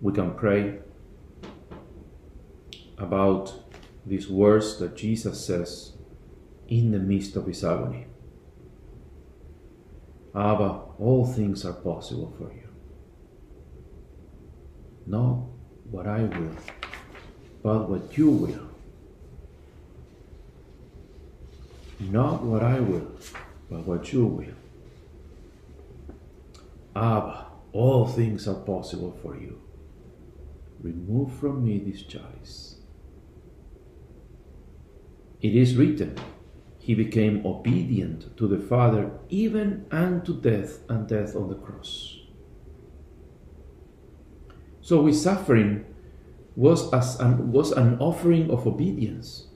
We 0.00 0.12
can 0.12 0.34
pray 0.34 0.78
about 2.96 3.52
these 4.06 4.28
words 4.28 4.78
that 4.78 4.96
Jesus 4.96 5.44
says 5.44 5.92
in 6.68 6.92
the 6.92 6.98
midst 6.98 7.36
of 7.36 7.46
his 7.46 7.64
agony. 7.64 8.06
Abba, 10.34 10.80
all 10.98 11.26
things 11.26 11.64
are 11.64 11.72
possible 11.72 12.32
for 12.38 12.52
you. 12.52 12.68
Not 15.06 15.38
what 15.90 16.06
I 16.06 16.22
will, 16.22 16.54
but 17.62 17.88
what 17.88 18.16
you 18.16 18.30
will. 18.30 18.68
Not 21.98 22.42
what 22.42 22.62
I 22.62 22.80
will, 22.80 23.10
but 23.68 23.86
what 23.86 24.12
you 24.12 24.24
will. 24.24 24.54
Abba, 26.94 27.46
all 27.72 28.06
things 28.06 28.48
are 28.48 28.54
possible 28.54 29.18
for 29.22 29.36
you. 29.36 29.60
Remove 30.82 31.32
from 31.34 31.64
me 31.64 31.78
this 31.78 32.02
chalice. 32.02 32.76
It 35.42 35.54
is 35.54 35.76
written, 35.76 36.16
He 36.78 36.94
became 36.94 37.44
obedient 37.46 38.36
to 38.36 38.46
the 38.46 38.58
Father 38.58 39.10
even 39.28 39.86
unto 39.90 40.38
death 40.40 40.80
and 40.88 41.06
death 41.06 41.36
on 41.36 41.48
the 41.48 41.54
cross. 41.54 42.18
So 44.80 45.06
his 45.06 45.22
suffering 45.22 45.84
was, 46.56 46.92
as 46.92 47.20
an, 47.20 47.52
was 47.52 47.72
an 47.72 47.98
offering 47.98 48.50
of 48.50 48.66
obedience. 48.66 49.48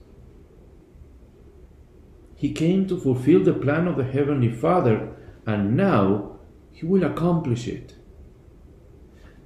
He 2.35 2.51
came 2.51 2.87
to 2.87 2.99
fulfill 2.99 3.43
the 3.43 3.53
plan 3.53 3.87
of 3.87 3.97
the 3.97 4.03
Heavenly 4.03 4.51
Father, 4.51 5.15
and 5.45 5.75
now 5.75 6.39
he 6.71 6.85
will 6.85 7.03
accomplish 7.03 7.67
it. 7.67 7.94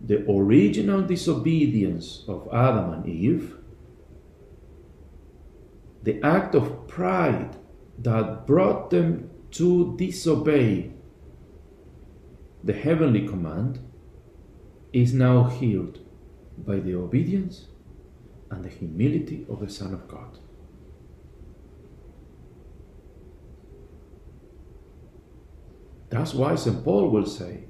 The 0.02 0.30
original 0.30 1.02
disobedience 1.02 2.24
of 2.28 2.48
Adam 2.54 2.94
and 2.94 3.06
Eve, 3.06 3.58
the 6.04 6.22
act 6.24 6.56
of 6.56 6.88
pride 6.88 7.58
that 7.98 8.48
brought 8.48 8.90
them 8.90 9.30
to 9.52 9.96
disobey 9.98 10.94
the 12.64 12.74
heavenly 12.74 13.28
command, 13.28 13.80
is 14.94 15.14
now 15.14 15.44
healed 15.44 16.00
by 16.58 16.80
the 16.80 16.96
obedience 16.96 17.68
and 18.50 18.64
the 18.64 18.70
humility 18.70 19.46
of 19.50 19.60
the 19.60 19.70
Son 19.70 19.94
of 19.94 20.08
God. 20.08 20.40
That's 26.10 26.34
why 26.34 26.56
St. 26.56 26.84
Paul 26.84 27.10
will 27.10 27.26
say, 27.26 27.66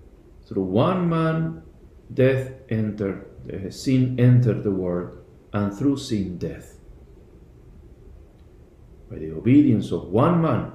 through 0.47 0.63
one 0.63 1.10
man 1.10 1.63
death 2.13 2.52
entered, 2.69 3.26
uh, 3.52 3.69
sin 3.69 4.19
entered 4.19 4.63
the 4.63 4.72
world, 4.72 5.17
and 5.54 5.74
through 5.74 5.98
sin 5.98 6.38
death. 6.38 6.80
By 9.10 9.17
the 9.17 9.32
obedience 9.32 9.91
of 9.91 10.10
one 10.10 10.41
man, 10.41 10.72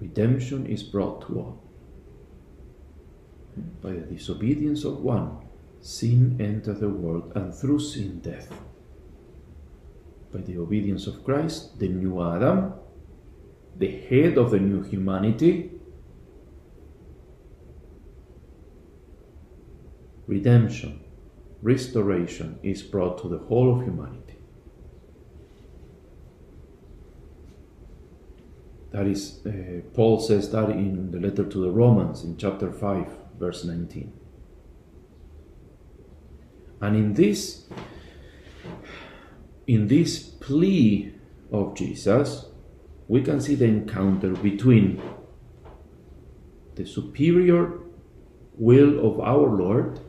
redemption 0.00 0.66
is 0.66 0.82
brought 0.82 1.26
to 1.26 1.38
all. 1.38 1.62
By 3.82 3.92
the 3.92 4.00
disobedience 4.00 4.84
of 4.84 5.02
one, 5.02 5.38
sin 5.80 6.36
entered 6.40 6.80
the 6.80 6.88
world, 6.88 7.32
and 7.34 7.54
through 7.54 7.80
sin 7.80 8.20
death. 8.20 8.50
By 10.32 10.40
the 10.40 10.58
obedience 10.58 11.06
of 11.06 11.24
Christ, 11.24 11.78
the 11.78 11.88
new 11.88 12.22
Adam, 12.22 12.74
the 13.76 13.90
head 14.08 14.38
of 14.38 14.50
the 14.50 14.58
new 14.58 14.82
humanity, 14.82 15.79
redemption, 20.30 21.00
restoration 21.60 22.58
is 22.62 22.82
brought 22.84 23.20
to 23.20 23.28
the 23.28 23.38
whole 23.38 23.74
of 23.74 23.82
humanity. 23.82 24.36
That 28.92 29.06
is, 29.06 29.44
uh, 29.44 29.80
Paul 29.92 30.20
says 30.20 30.50
that 30.52 30.70
in 30.70 31.10
the 31.10 31.18
letter 31.18 31.44
to 31.44 31.58
the 31.60 31.70
Romans 31.70 32.22
in 32.22 32.36
chapter 32.36 32.70
5, 32.70 33.06
verse 33.38 33.64
19. 33.64 34.12
And 36.80 36.96
in 36.96 37.14
this, 37.14 37.68
in 39.66 39.88
this 39.88 40.20
plea 40.20 41.12
of 41.52 41.74
Jesus, 41.76 42.46
we 43.08 43.20
can 43.22 43.40
see 43.40 43.56
the 43.56 43.66
encounter 43.66 44.30
between 44.30 45.02
the 46.76 46.86
superior 46.86 47.80
will 48.54 49.04
of 49.04 49.20
our 49.20 49.48
Lord, 49.48 50.00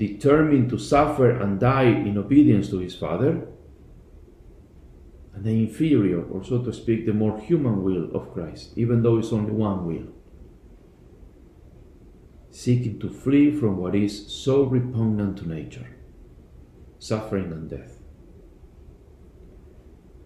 determined 0.00 0.70
to 0.70 0.78
suffer 0.78 1.30
and 1.30 1.60
die 1.60 1.90
in 2.08 2.16
obedience 2.16 2.70
to 2.70 2.78
his 2.78 2.94
Father, 2.94 3.46
and 5.34 5.44
the 5.44 5.50
inferior, 5.50 6.22
or 6.22 6.42
so 6.42 6.62
to 6.62 6.72
speak, 6.72 7.04
the 7.04 7.12
more 7.12 7.38
human 7.38 7.84
will 7.84 8.10
of 8.16 8.32
Christ, 8.32 8.72
even 8.76 9.02
though 9.02 9.18
it's 9.18 9.32
only 9.32 9.52
one 9.52 9.86
will, 9.86 10.08
seeking 12.50 12.98
to 13.00 13.10
flee 13.10 13.50
from 13.50 13.76
what 13.76 13.94
is 13.94 14.32
so 14.32 14.62
repugnant 14.64 15.36
to 15.38 15.48
nature 15.48 15.86
suffering 17.00 17.50
and 17.50 17.70
death. 17.70 17.96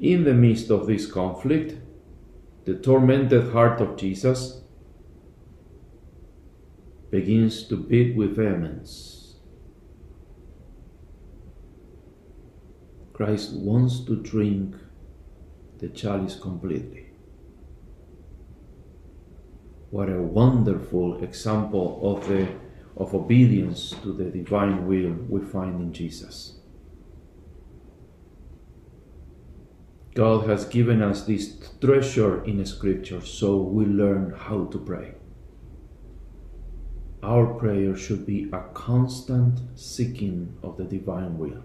In 0.00 0.24
the 0.24 0.34
midst 0.34 0.70
of 0.70 0.88
this 0.88 1.06
conflict, 1.06 1.76
the 2.64 2.74
tormented 2.74 3.52
heart 3.52 3.80
of 3.80 3.96
Jesus 3.96 4.60
begins 7.10 7.68
to 7.68 7.76
beat 7.76 8.16
with 8.16 8.34
vehemence. 8.34 9.23
Christ 13.14 13.52
wants 13.54 14.00
to 14.00 14.16
drink 14.16 14.74
the 15.78 15.88
chalice 15.88 16.34
completely. 16.34 17.06
What 19.90 20.08
a 20.08 20.20
wonderful 20.20 21.22
example 21.22 22.00
of 22.02 22.26
the 22.28 22.48
of 22.96 23.14
obedience 23.14 23.90
to 24.02 24.12
the 24.12 24.24
divine 24.24 24.86
will 24.88 25.16
we 25.28 25.40
find 25.40 25.80
in 25.80 25.92
Jesus. 25.92 26.58
God 30.14 30.48
has 30.48 30.64
given 30.64 31.00
us 31.00 31.22
this 31.22 31.56
treasure 31.80 32.44
in 32.44 32.64
Scripture 32.66 33.20
so 33.20 33.56
we 33.56 33.84
learn 33.84 34.34
how 34.36 34.64
to 34.66 34.78
pray. 34.78 35.14
Our 37.22 37.54
prayer 37.54 37.96
should 37.96 38.26
be 38.26 38.48
a 38.52 38.60
constant 38.74 39.60
seeking 39.78 40.56
of 40.64 40.76
the 40.76 40.84
divine 40.84 41.38
will. 41.38 41.62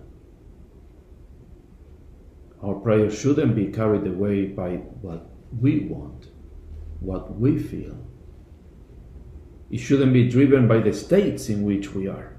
Our 2.62 2.76
prayer 2.76 3.10
shouldn't 3.10 3.56
be 3.56 3.68
carried 3.68 4.06
away 4.06 4.48
by 4.48 4.78
what 5.02 5.30
we 5.58 5.82
want, 5.86 6.28
what 7.00 7.40
we 7.40 7.58
feel. 7.58 7.98
It 9.72 9.78
shouldn't 9.78 10.14
be 10.14 10.28
driven 10.28 10.68
by 10.68 10.80
the 10.80 10.92
states 10.92 11.48
in 11.48 11.64
which 11.64 11.94
we 11.94 12.08
are. 12.08 12.38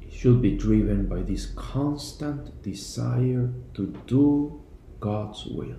It 0.00 0.12
should 0.12 0.42
be 0.42 0.56
driven 0.56 1.08
by 1.08 1.22
this 1.22 1.46
constant 1.56 2.62
desire 2.62 3.52
to 3.74 3.86
do 4.06 4.62
God's 5.00 5.46
will, 5.46 5.78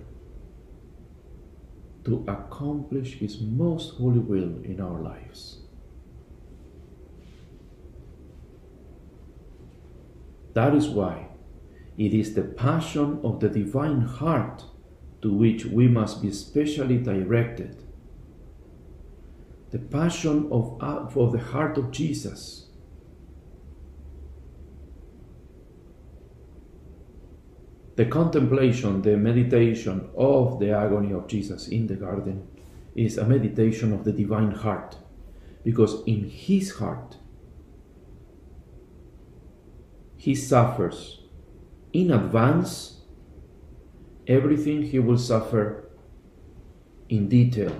to 2.04 2.24
accomplish 2.28 3.18
His 3.18 3.40
most 3.40 3.94
holy 3.94 4.18
will 4.18 4.62
in 4.64 4.80
our 4.80 5.00
lives. 5.00 5.61
That 10.54 10.74
is 10.74 10.88
why 10.88 11.28
it 11.96 12.14
is 12.14 12.34
the 12.34 12.42
passion 12.42 13.20
of 13.22 13.40
the 13.40 13.48
divine 13.48 14.02
heart 14.02 14.64
to 15.22 15.32
which 15.32 15.64
we 15.64 15.88
must 15.88 16.20
be 16.20 16.32
specially 16.32 16.98
directed. 16.98 17.82
The 19.70 19.78
passion 19.78 20.48
of, 20.50 20.82
uh, 20.82 21.08
of 21.14 21.32
the 21.32 21.38
heart 21.38 21.78
of 21.78 21.90
Jesus 21.90 22.62
the 27.96 28.06
contemplation, 28.06 29.02
the 29.02 29.16
meditation 29.16 30.08
of 30.16 30.58
the 30.58 30.70
agony 30.70 31.12
of 31.12 31.26
Jesus 31.26 31.68
in 31.68 31.86
the 31.86 31.94
garden 31.94 32.48
is 32.94 33.18
a 33.18 33.26
meditation 33.26 33.92
of 33.92 34.04
the 34.04 34.12
divine 34.12 34.50
heart. 34.50 34.96
Because 35.62 36.02
in 36.06 36.28
his 36.28 36.76
heart, 36.76 37.16
he 40.22 40.36
suffers 40.36 41.18
in 41.92 42.12
advance 42.12 43.00
everything 44.28 44.80
he 44.80 45.00
will 45.00 45.18
suffer 45.18 45.90
in 47.08 47.28
detail 47.28 47.74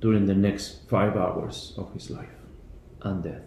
during 0.00 0.26
the 0.26 0.34
next 0.34 0.86
five 0.90 1.16
hours 1.16 1.72
of 1.78 1.90
his 1.94 2.10
life 2.10 2.38
and 3.00 3.24
death. 3.24 3.46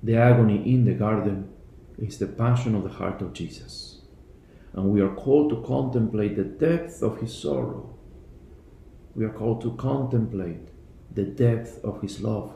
The 0.00 0.16
agony 0.16 0.62
in 0.72 0.84
the 0.84 0.94
garden 0.94 1.52
is 1.98 2.16
the 2.16 2.28
passion 2.28 2.76
of 2.76 2.84
the 2.84 2.96
heart 3.00 3.20
of 3.20 3.32
Jesus. 3.32 4.02
And 4.74 4.90
we 4.90 5.00
are 5.00 5.12
called 5.16 5.50
to 5.50 5.60
contemplate 5.62 6.36
the 6.36 6.44
depth 6.44 7.02
of 7.02 7.18
his 7.18 7.36
sorrow. 7.36 7.98
We 9.16 9.24
are 9.24 9.32
called 9.40 9.60
to 9.62 9.74
contemplate 9.74 10.68
the 11.12 11.24
depth 11.24 11.80
of 11.82 12.00
his 12.00 12.20
love. 12.20 12.54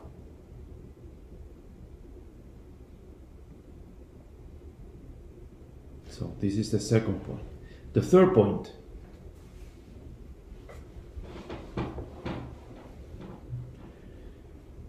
So, 6.19 6.35
this 6.41 6.57
is 6.57 6.73
the 6.73 6.81
second 6.81 7.25
point. 7.25 7.45
The 7.93 8.03
third 8.03 8.35
point 8.35 8.73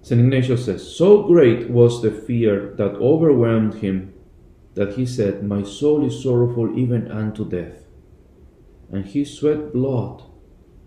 St. 0.02 0.20
Ignatius 0.20 0.66
says, 0.66 0.96
So 0.96 1.28
great 1.28 1.70
was 1.70 2.02
the 2.02 2.10
fear 2.10 2.74
that 2.78 2.96
overwhelmed 2.96 3.76
him 3.76 4.12
that 4.74 4.94
he 4.94 5.06
said, 5.06 5.44
My 5.44 5.62
soul 5.62 6.04
is 6.04 6.24
sorrowful 6.24 6.76
even 6.76 7.12
unto 7.12 7.48
death. 7.48 7.86
And 8.92 9.06
he 9.06 9.24
sweat 9.24 9.72
blood 9.72 10.24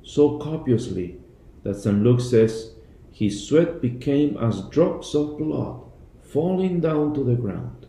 so 0.03 0.41
copiously 0.41 1.21
that 1.63 1.77
St. 1.77 2.03
Luke 2.03 2.21
says, 2.21 2.73
His 3.13 3.47
sweat 3.47 3.81
became 3.81 4.37
as 4.39 4.69
drops 4.71 5.15
of 5.15 5.39
blood 5.39 5.83
falling 6.21 6.81
down 6.81 7.15
to 7.15 7.23
the 7.23 7.37
ground. 7.37 7.82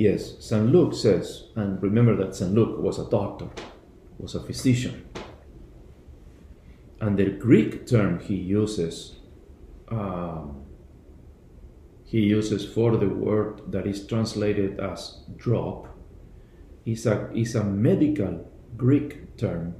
Yes, 0.00 0.36
St. 0.38 0.72
Luke 0.72 0.94
says, 0.94 1.48
and 1.56 1.82
remember 1.82 2.16
that 2.16 2.34
St. 2.34 2.54
Luke 2.54 2.78
was 2.78 2.98
a 2.98 3.10
doctor, 3.10 3.50
was 4.16 4.34
a 4.34 4.40
physician. 4.40 5.06
And 7.02 7.18
the 7.18 7.26
Greek 7.26 7.86
term 7.86 8.18
he 8.18 8.34
uses, 8.34 9.16
um, 9.88 10.64
he 12.06 12.20
uses 12.20 12.64
for 12.64 12.96
the 12.96 13.10
word 13.10 13.70
that 13.72 13.86
is 13.86 14.06
translated 14.06 14.80
as 14.80 15.18
drop, 15.36 15.94
is 16.86 17.04
a, 17.04 17.30
is 17.34 17.54
a 17.54 17.62
medical 17.62 18.50
Greek 18.78 19.36
term 19.36 19.74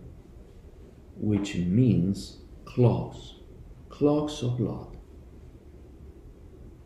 which 1.17 1.57
means 1.57 2.41
clots, 2.67 3.37
clots 3.89 4.43
of 4.43 4.59
blood. 4.59 4.99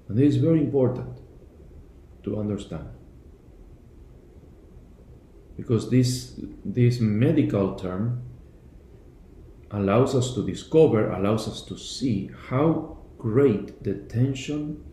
And 0.06 0.16
this 0.16 0.36
is 0.36 0.40
very 0.40 0.60
important 0.60 1.18
to 2.22 2.38
understand 2.38 2.90
because 5.56 5.90
this 5.90 6.34
this 6.64 7.00
medical 7.00 7.74
term 7.76 8.22
allows 9.70 10.14
us 10.14 10.34
to 10.34 10.46
discover 10.46 11.10
allows 11.10 11.48
us 11.48 11.62
to 11.62 11.76
see 11.76 12.30
how 12.48 12.96
great 13.18 13.82
the 13.82 13.94
tension 13.94 14.84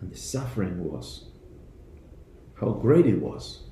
and 0.00 0.12
the 0.12 0.16
suffering 0.16 0.84
was. 0.84 1.30
How 2.60 2.70
great 2.70 3.06
it 3.06 3.20
was. 3.20 3.64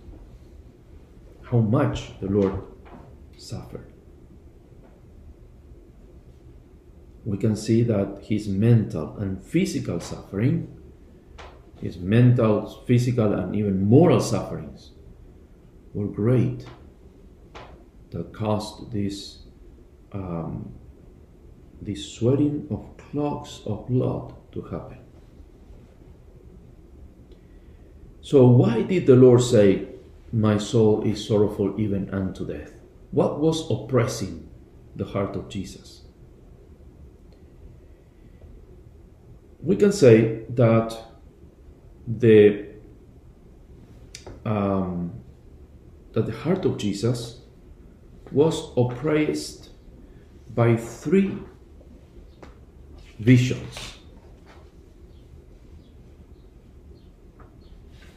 How 1.50 1.58
much 1.58 2.18
the 2.20 2.26
lord 2.26 2.62
suffered. 3.36 3.92
We 7.24 7.38
can 7.38 7.56
see 7.56 7.82
that 7.82 8.18
his 8.22 8.46
mental 8.48 9.16
and 9.18 9.42
physical 9.42 10.00
suffering 10.00 10.76
his 11.80 11.98
mental 11.98 12.66
physical 12.86 13.32
and 13.34 13.54
even 13.54 13.84
moral 13.84 14.20
sufferings 14.20 14.92
were 15.96 16.06
great 16.06 16.66
that 18.10 18.30
caused 18.34 18.92
this 18.92 19.38
um, 20.12 20.74
this 21.80 22.12
sweating 22.12 22.66
of 22.70 22.96
clots 22.98 23.62
of 23.64 23.88
blood 23.88 24.34
to 24.52 24.60
happen. 24.62 24.98
So 28.20 28.46
why 28.46 28.82
did 28.82 29.06
the 29.06 29.16
Lord 29.16 29.40
say, 29.40 29.88
"My 30.32 30.58
soul 30.58 31.02
is 31.02 31.26
sorrowful 31.26 31.80
even 31.80 32.10
unto 32.10 32.46
death"? 32.46 32.72
What 33.10 33.40
was 33.40 33.70
oppressing 33.70 34.48
the 34.94 35.06
heart 35.06 35.34
of 35.34 35.48
Jesus? 35.48 36.02
We 39.62 39.76
can 39.76 39.92
say 39.92 40.44
that 40.50 40.94
the 42.06 42.66
um, 44.44 45.25
that 46.16 46.24
the 46.24 46.32
heart 46.32 46.64
of 46.64 46.78
Jesus 46.78 47.42
was 48.32 48.72
oppressed 48.74 49.68
by 50.54 50.74
three 50.74 51.36
visions. 53.18 53.98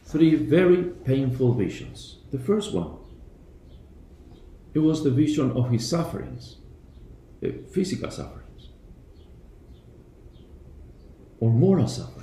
Three 0.05 0.35
very 0.35 0.83
painful 0.83 1.53
visions. 1.55 2.19
The 2.31 2.39
first 2.39 2.73
one, 2.73 2.99
it 4.73 4.79
was 4.79 5.03
the 5.03 5.11
vision 5.11 5.51
of 5.51 5.69
his 5.69 5.89
sufferings, 5.89 6.59
physical 7.73 8.11
sufferings, 8.11 8.69
or 11.41 11.51
moral 11.51 11.89
sufferings. 11.89 12.18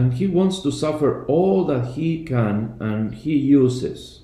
And 0.00 0.14
he 0.14 0.26
wants 0.26 0.62
to 0.62 0.72
suffer 0.72 1.26
all 1.26 1.66
that 1.66 1.88
he 1.88 2.24
can 2.24 2.74
and 2.80 3.14
he 3.14 3.36
uses. 3.36 4.22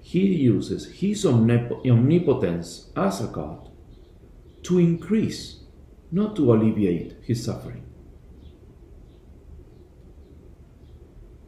He 0.00 0.26
uses 0.34 0.86
his 1.00 1.24
omnip- 1.24 1.86
omnipotence 1.88 2.90
as 2.96 3.20
a 3.20 3.28
god 3.28 3.70
to 4.64 4.80
increase 4.80 5.62
not 6.10 6.34
to 6.34 6.52
alleviate 6.52 7.14
his 7.22 7.44
suffering. 7.44 7.84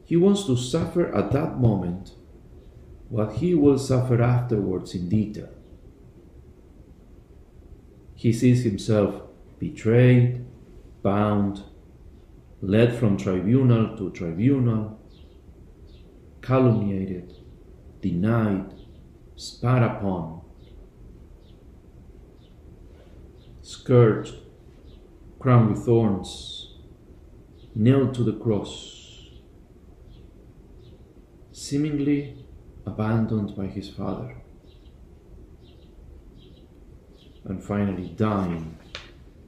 He 0.05 0.17
wants 0.17 0.45
to 0.45 0.57
suffer 0.57 1.13
at 1.13 1.33
that 1.33 1.59
moment 1.59 2.13
what 3.09 3.33
he 3.41 3.57
will 3.57 3.79
suffer 3.79 4.23
afterwards 4.23 4.95
in 4.95 5.09
detail. 5.09 5.51
He 8.15 8.33
sees 8.33 8.63
himself 8.63 9.23
betrayed 9.59 10.47
bound 11.03 11.65
led 12.61 12.99
from 12.99 13.17
tribunal 13.17 13.97
to 13.97 14.11
tribunal, 14.11 14.99
calumniated, 16.41 17.33
denied, 18.01 18.75
spat 19.37 19.83
upon, 19.83 20.41
scourged, 23.63 24.35
crowned 25.39 25.71
with 25.71 25.85
thorns, 25.85 26.75
nailed 27.75 28.13
to 28.15 28.25
the 28.25 28.33
cross, 28.33 29.29
seemingly 31.53 32.45
abandoned 32.87 33.55
by 33.55 33.67
his 33.67 33.89
father, 33.91 34.35
and 37.45 37.63
finally 37.63 38.09
dying 38.17 38.77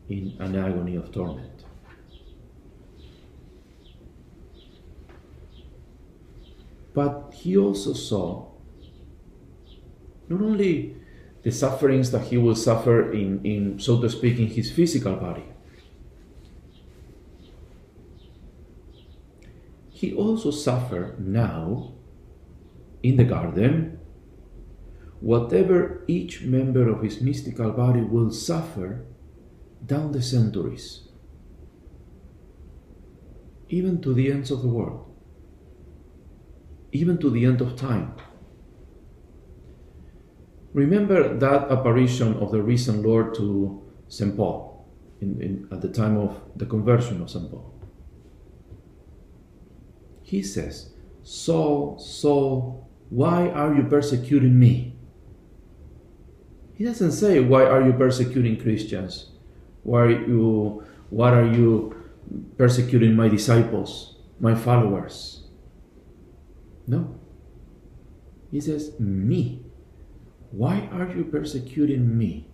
in 0.09 0.37
an 0.38 0.55
agony 0.55 0.94
of 0.94 1.11
torment. 1.11 1.60
But 6.94 7.33
he 7.35 7.57
also 7.57 7.92
saw 7.92 8.48
not 10.29 10.42
only 10.42 10.96
the 11.42 11.50
sufferings 11.50 12.11
that 12.11 12.26
he 12.26 12.37
will 12.37 12.55
suffer 12.57 13.12
in, 13.12 13.44
in 13.44 13.79
so 13.79 14.00
to 14.00 14.09
speak, 14.11 14.38
in 14.38 14.46
his 14.46 14.70
physical 14.70 15.16
body, 15.16 15.44
he 19.90 20.12
also 20.14 20.50
suffered 20.50 21.20
now 21.20 21.92
in 23.03 23.16
the 23.16 23.24
garden 23.24 23.98
whatever 25.20 26.03
each 26.07 26.42
member 26.42 26.88
of 26.88 27.03
his 27.03 27.20
mystical 27.20 27.70
body 27.72 28.00
will 28.00 28.31
suffer 28.31 29.05
down 29.85 30.12
the 30.12 30.22
centuries 30.22 31.11
even 33.70 34.00
to 34.03 34.12
the 34.12 34.31
ends 34.31 34.50
of 34.50 34.62
the 34.62 34.68
world, 34.68 35.10
even 36.92 37.18
to 37.18 37.31
the 37.31 37.44
end 37.44 37.61
of 37.61 37.76
time. 37.76 38.14
Remember 40.72 41.37
that 41.37 41.70
apparition 41.70 42.35
of 42.35 42.53
the 42.53 42.62
risen 42.62 43.03
Lord 43.03 43.35
to 43.35 43.83
St. 44.09 44.37
Paul 44.37 44.88
in, 45.20 45.40
in, 45.40 45.68
at 45.72 45.81
the 45.81 45.88
time 45.88 46.16
of 46.16 46.40
the 46.57 46.66
conversion 46.66 47.20
of 47.20 47.31
St. 47.31 47.50
Paul. 47.50 47.74
He 50.22 50.42
says, 50.42 50.90
Saul, 51.22 51.98
Saul, 51.98 52.88
why 53.09 53.48
are 53.48 53.74
you 53.74 53.83
persecuting 53.83 54.59
me? 54.59 54.94
He 56.74 56.85
doesn't 56.85 57.12
say, 57.12 57.40
Why 57.40 57.64
are 57.64 57.85
you 57.85 57.92
persecuting 57.92 58.59
Christians? 58.59 59.33
Why 59.83 60.00
are 60.00 60.11
you, 60.11 60.85
what 61.11 61.35
are 61.35 61.44
you 61.44 61.94
persecuting 62.57 63.14
my 63.14 63.29
disciples, 63.29 64.16
my 64.38 64.55
followers? 64.55 65.39
No. 66.90 67.20
He 68.50 68.61
says, 68.61 68.98
Me. 68.98 69.64
Why 70.50 70.88
are 70.90 71.09
you 71.16 71.24
persecuting 71.24 72.18
me? 72.18 72.50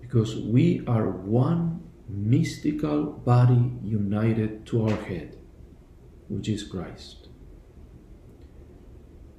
Because 0.00 0.36
we 0.36 0.84
are 0.86 1.10
one 1.10 1.82
mystical 2.08 3.02
body 3.02 3.72
united 3.82 4.64
to 4.66 4.86
our 4.86 4.96
head, 4.96 5.36
which 6.28 6.48
is 6.48 6.62
Christ. 6.62 7.26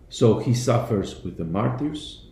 So 0.10 0.40
he 0.40 0.54
suffers 0.54 1.24
with 1.24 1.38
the 1.38 1.46
martyrs, 1.46 2.28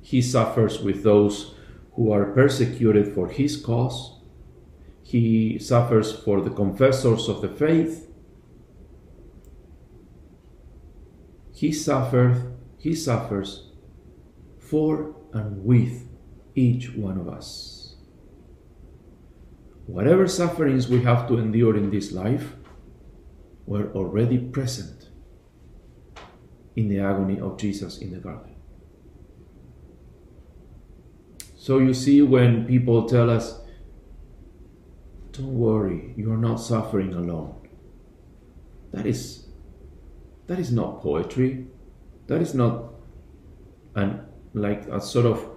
he 0.00 0.22
suffers 0.22 0.80
with 0.80 1.02
those 1.02 1.54
who 1.94 2.12
are 2.12 2.26
persecuted 2.26 3.12
for 3.12 3.28
his 3.28 3.56
cause, 3.56 4.20
he 5.02 5.58
suffers 5.58 6.12
for 6.12 6.40
the 6.40 6.50
confessors 6.50 7.28
of 7.28 7.40
the 7.40 7.48
faith, 7.48 8.11
he 11.62 11.70
suffered, 11.70 12.56
he 12.76 12.92
suffers 12.92 13.70
for 14.58 15.14
and 15.32 15.64
with 15.64 16.08
each 16.56 16.92
one 16.92 17.16
of 17.16 17.28
us. 17.28 17.94
Whatever 19.86 20.26
sufferings 20.26 20.88
we 20.88 21.02
have 21.02 21.28
to 21.28 21.38
endure 21.38 21.76
in 21.76 21.88
this 21.88 22.10
life 22.10 22.56
were 23.64 23.92
already 23.92 24.38
present 24.38 25.10
in 26.74 26.88
the 26.88 26.98
agony 26.98 27.38
of 27.38 27.58
Jesus 27.58 27.98
in 27.98 28.10
the 28.10 28.18
garden. 28.18 28.56
So 31.54 31.78
you 31.78 31.94
see, 31.94 32.22
when 32.22 32.66
people 32.66 33.08
tell 33.08 33.30
us, 33.30 33.60
don't 35.30 35.56
worry, 35.56 36.12
you 36.16 36.32
are 36.32 36.44
not 36.48 36.56
suffering 36.56 37.14
alone. 37.14 37.68
That 38.90 39.06
is 39.06 39.41
that 40.46 40.58
is 40.58 40.72
not 40.72 41.00
poetry. 41.00 41.66
That 42.26 42.40
is 42.40 42.54
not 42.54 42.92
an 43.94 44.20
like 44.54 44.86
a 44.88 45.00
sort 45.00 45.26
of 45.26 45.48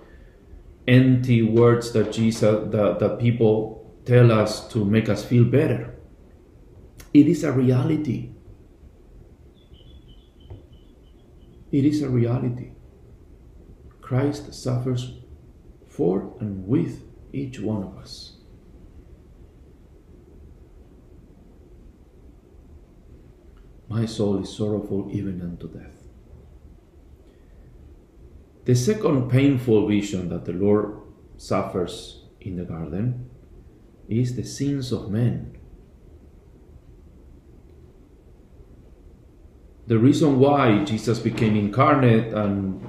empty 0.88 1.42
words 1.42 1.92
that 1.94 2.12
Jesus 2.12 2.72
that, 2.72 3.00
that 3.00 3.20
people 3.20 3.94
tell 4.06 4.32
us 4.32 4.68
to 4.70 4.86
make 4.86 5.10
us 5.10 5.26
feel 5.26 5.46
better. 5.46 5.96
It 7.14 7.28
is 7.28 7.44
a 7.44 7.52
reality. 7.52 8.32
It 11.72 11.86
is 11.86 12.02
a 12.02 12.10
reality. 12.10 12.72
Christ 14.02 14.54
suffers 14.54 15.18
for 15.88 16.36
and 16.40 16.68
with 16.68 17.04
each 17.34 17.60
one 17.60 17.84
of 17.84 17.98
us. 17.98 18.35
My 23.96 24.06
soul 24.06 24.42
is 24.42 24.54
sorrowful 24.54 25.08
even 25.10 25.42
unto 25.42 25.70
death. 25.70 25.96
The 28.66 28.76
second 28.76 29.30
painful 29.30 29.88
vision 29.88 30.28
that 30.28 30.44
the 30.44 30.52
Lord 30.52 30.98
suffers 31.38 32.26
in 32.42 32.58
the 32.58 32.66
garden 32.66 33.30
is 34.10 34.36
the 34.36 34.44
sins 34.44 34.92
of 34.92 35.10
men. 35.10 35.58
The 39.88 39.98
reason 39.98 40.40
why 40.40 40.84
Jesus 40.84 41.20
became 41.20 41.56
incarnate 41.56 42.34
and 42.34 42.86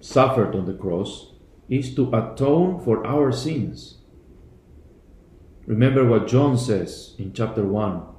suffered 0.00 0.56
on 0.56 0.64
the 0.64 0.72
cross 0.72 1.34
is 1.68 1.94
to 1.96 2.08
atone 2.16 2.82
for 2.82 3.06
our 3.06 3.32
sins. 3.32 3.98
Remember 5.66 6.06
what 6.06 6.26
John 6.26 6.56
says 6.56 7.14
in 7.18 7.34
chapter 7.34 7.64
1 7.64 8.17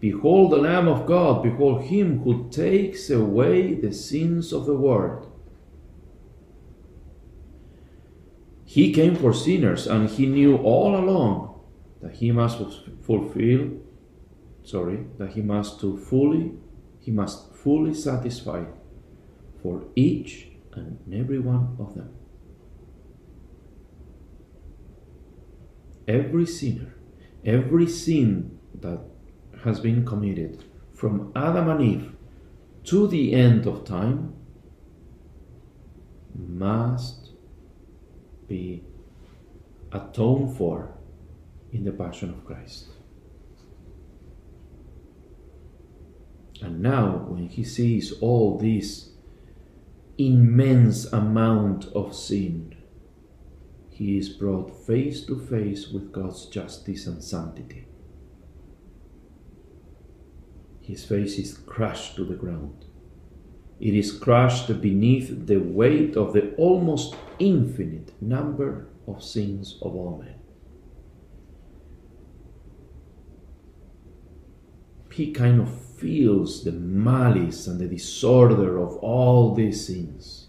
Behold 0.00 0.50
the 0.50 0.56
Lamb 0.56 0.88
of 0.88 1.04
God, 1.04 1.42
behold 1.42 1.82
him 1.82 2.22
who 2.22 2.48
takes 2.50 3.10
away 3.10 3.74
the 3.74 3.92
sins 3.92 4.50
of 4.52 4.64
the 4.64 4.74
world. 4.74 5.30
He 8.64 8.92
came 8.92 9.14
for 9.14 9.34
sinners, 9.34 9.86
and 9.86 10.08
he 10.08 10.26
knew 10.26 10.56
all 10.56 10.96
along 10.96 11.60
that 12.00 12.14
he 12.14 12.32
must 12.32 12.62
fulfill, 13.02 13.72
sorry, 14.62 15.04
that 15.18 15.32
he 15.32 15.42
must 15.42 15.80
to 15.80 15.98
fully, 15.98 16.52
he 17.00 17.10
must 17.10 17.54
fully 17.54 17.92
satisfy 17.92 18.64
for 19.62 19.84
each 19.94 20.48
and 20.72 20.98
every 21.12 21.38
one 21.38 21.76
of 21.78 21.94
them. 21.94 22.14
Every 26.08 26.46
sinner, 26.46 26.94
every 27.44 27.86
sin 27.86 28.58
that 28.80 29.00
has 29.64 29.80
been 29.80 30.04
committed 30.04 30.64
from 30.92 31.32
Adam 31.34 31.68
and 31.68 31.80
Eve 31.80 32.12
to 32.84 33.06
the 33.06 33.34
end 33.34 33.66
of 33.66 33.84
time 33.84 34.34
must 36.34 37.30
be 38.48 38.82
atoned 39.92 40.56
for 40.56 40.94
in 41.72 41.84
the 41.84 41.92
Passion 41.92 42.30
of 42.30 42.44
Christ. 42.44 42.86
And 46.62 46.80
now, 46.80 47.24
when 47.28 47.48
he 47.48 47.64
sees 47.64 48.12
all 48.20 48.58
this 48.58 49.10
immense 50.18 51.06
amount 51.06 51.86
of 51.94 52.14
sin, 52.14 52.74
he 53.88 54.18
is 54.18 54.28
brought 54.28 54.86
face 54.86 55.24
to 55.26 55.38
face 55.38 55.88
with 55.88 56.12
God's 56.12 56.46
justice 56.46 57.06
and 57.06 57.22
sanctity. 57.22 57.86
His 60.90 61.04
face 61.04 61.38
is 61.38 61.56
crushed 61.56 62.16
to 62.16 62.24
the 62.24 62.34
ground. 62.34 62.84
It 63.78 63.94
is 63.94 64.10
crushed 64.10 64.80
beneath 64.80 65.46
the 65.46 65.58
weight 65.58 66.16
of 66.16 66.32
the 66.32 66.52
almost 66.56 67.14
infinite 67.38 68.20
number 68.20 68.88
of 69.06 69.22
sins 69.22 69.78
of 69.82 69.94
all 69.94 70.18
men. 70.18 70.34
He 75.12 75.30
kind 75.30 75.60
of 75.60 75.80
feels 75.80 76.64
the 76.64 76.72
malice 76.72 77.68
and 77.68 77.78
the 77.78 77.86
disorder 77.86 78.76
of 78.76 78.96
all 78.96 79.54
these 79.54 79.86
sins. 79.86 80.48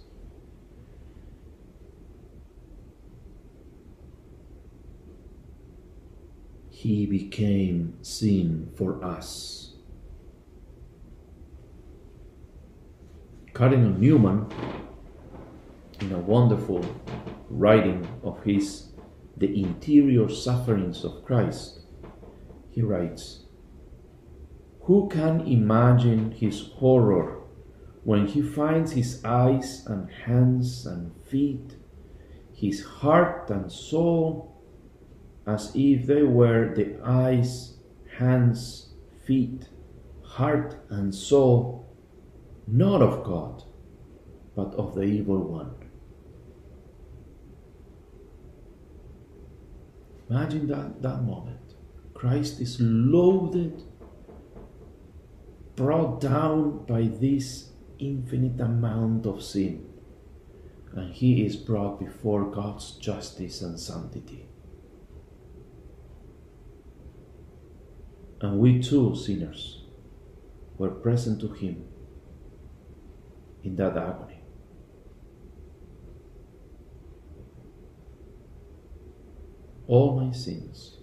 He 6.71 7.05
became 7.05 7.99
sin 8.01 8.71
for 8.75 9.05
us. 9.05 9.60
Cardinal 13.61 13.91
Newman, 13.91 14.47
in 15.99 16.11
a 16.13 16.17
wonderful 16.17 16.83
writing 17.47 18.07
of 18.23 18.41
his 18.41 18.87
The 19.37 19.53
Interior 19.61 20.27
Sufferings 20.29 21.05
of 21.05 21.23
Christ, 21.23 21.81
he 22.71 22.81
writes 22.81 23.45
Who 24.85 25.07
can 25.09 25.41
imagine 25.41 26.31
his 26.31 26.71
horror 26.77 27.43
when 28.03 28.25
he 28.25 28.41
finds 28.41 28.93
his 28.93 29.23
eyes 29.23 29.85
and 29.85 30.09
hands 30.09 30.87
and 30.87 31.11
feet, 31.29 31.75
his 32.51 32.83
heart 32.83 33.51
and 33.51 33.71
soul, 33.71 34.59
as 35.45 35.71
if 35.75 36.07
they 36.07 36.23
were 36.23 36.73
the 36.73 36.99
eyes, 37.03 37.77
hands, 38.17 38.95
feet, 39.23 39.69
heart, 40.23 40.83
and 40.89 41.13
soul 41.13 41.90
not 42.67 43.01
of 43.01 43.23
God, 43.23 43.63
but 44.55 44.73
of 44.75 44.95
the 44.95 45.03
evil 45.03 45.39
one. 45.39 45.75
Imagine 50.29 50.67
that, 50.67 51.01
that 51.01 51.23
moment. 51.23 51.75
Christ 52.13 52.61
is 52.61 52.77
loaded, 52.79 53.83
brought 55.75 56.21
down 56.21 56.85
by 56.85 57.03
this 57.03 57.71
infinite 57.99 58.61
amount 58.61 59.25
of 59.25 59.43
sin, 59.43 59.87
and 60.93 61.13
he 61.13 61.45
is 61.45 61.55
brought 61.55 61.99
before 61.99 62.49
God's 62.49 62.91
justice 62.93 63.61
and 63.61 63.79
sanctity. 63.79 64.45
And 68.39 68.59
we 68.59 68.81
too, 68.81 69.15
sinners, 69.15 69.83
were 70.77 70.89
present 70.89 71.41
to 71.41 71.49
him 71.49 71.90
in 73.63 73.75
that 73.75 73.97
agony. 73.97 74.41
All 79.87 80.19
my 80.19 80.31
sins 80.31 80.97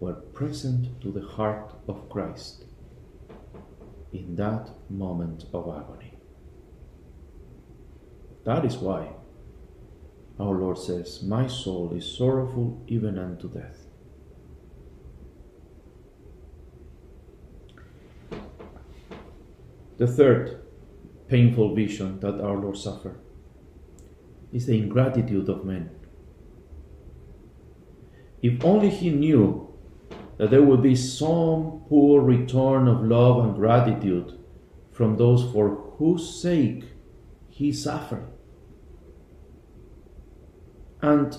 were 0.00 0.14
present 0.14 1.00
to 1.00 1.10
the 1.10 1.26
heart 1.26 1.72
of 1.88 2.08
Christ 2.08 2.64
in 4.12 4.36
that 4.36 4.70
moment 4.88 5.46
of 5.52 5.68
agony. 5.68 6.14
That 8.44 8.64
is 8.64 8.76
why 8.76 9.08
our 10.38 10.54
Lord 10.54 10.78
says, 10.78 11.22
My 11.22 11.46
soul 11.46 11.92
is 11.94 12.04
sorrowful 12.04 12.82
even 12.86 13.18
unto 13.18 13.48
death. 13.48 13.86
The 19.96 20.06
third 20.06 20.63
painful 21.34 21.74
vision 21.74 22.20
that 22.20 22.40
our 22.40 22.56
Lord 22.56 22.76
suffered 22.76 23.18
is 24.52 24.66
the 24.66 24.78
ingratitude 24.78 25.48
of 25.48 25.64
men. 25.64 25.90
If 28.40 28.64
only 28.64 28.88
he 28.88 29.10
knew 29.10 29.74
that 30.36 30.50
there 30.50 30.62
would 30.62 30.80
be 30.80 30.94
some 30.94 31.82
poor 31.88 32.20
return 32.20 32.86
of 32.86 33.02
love 33.02 33.44
and 33.44 33.56
gratitude 33.56 34.38
from 34.92 35.16
those 35.16 35.42
for 35.52 35.92
whose 35.98 36.40
sake 36.40 36.84
he 37.48 37.72
suffered. 37.72 38.28
And 41.02 41.36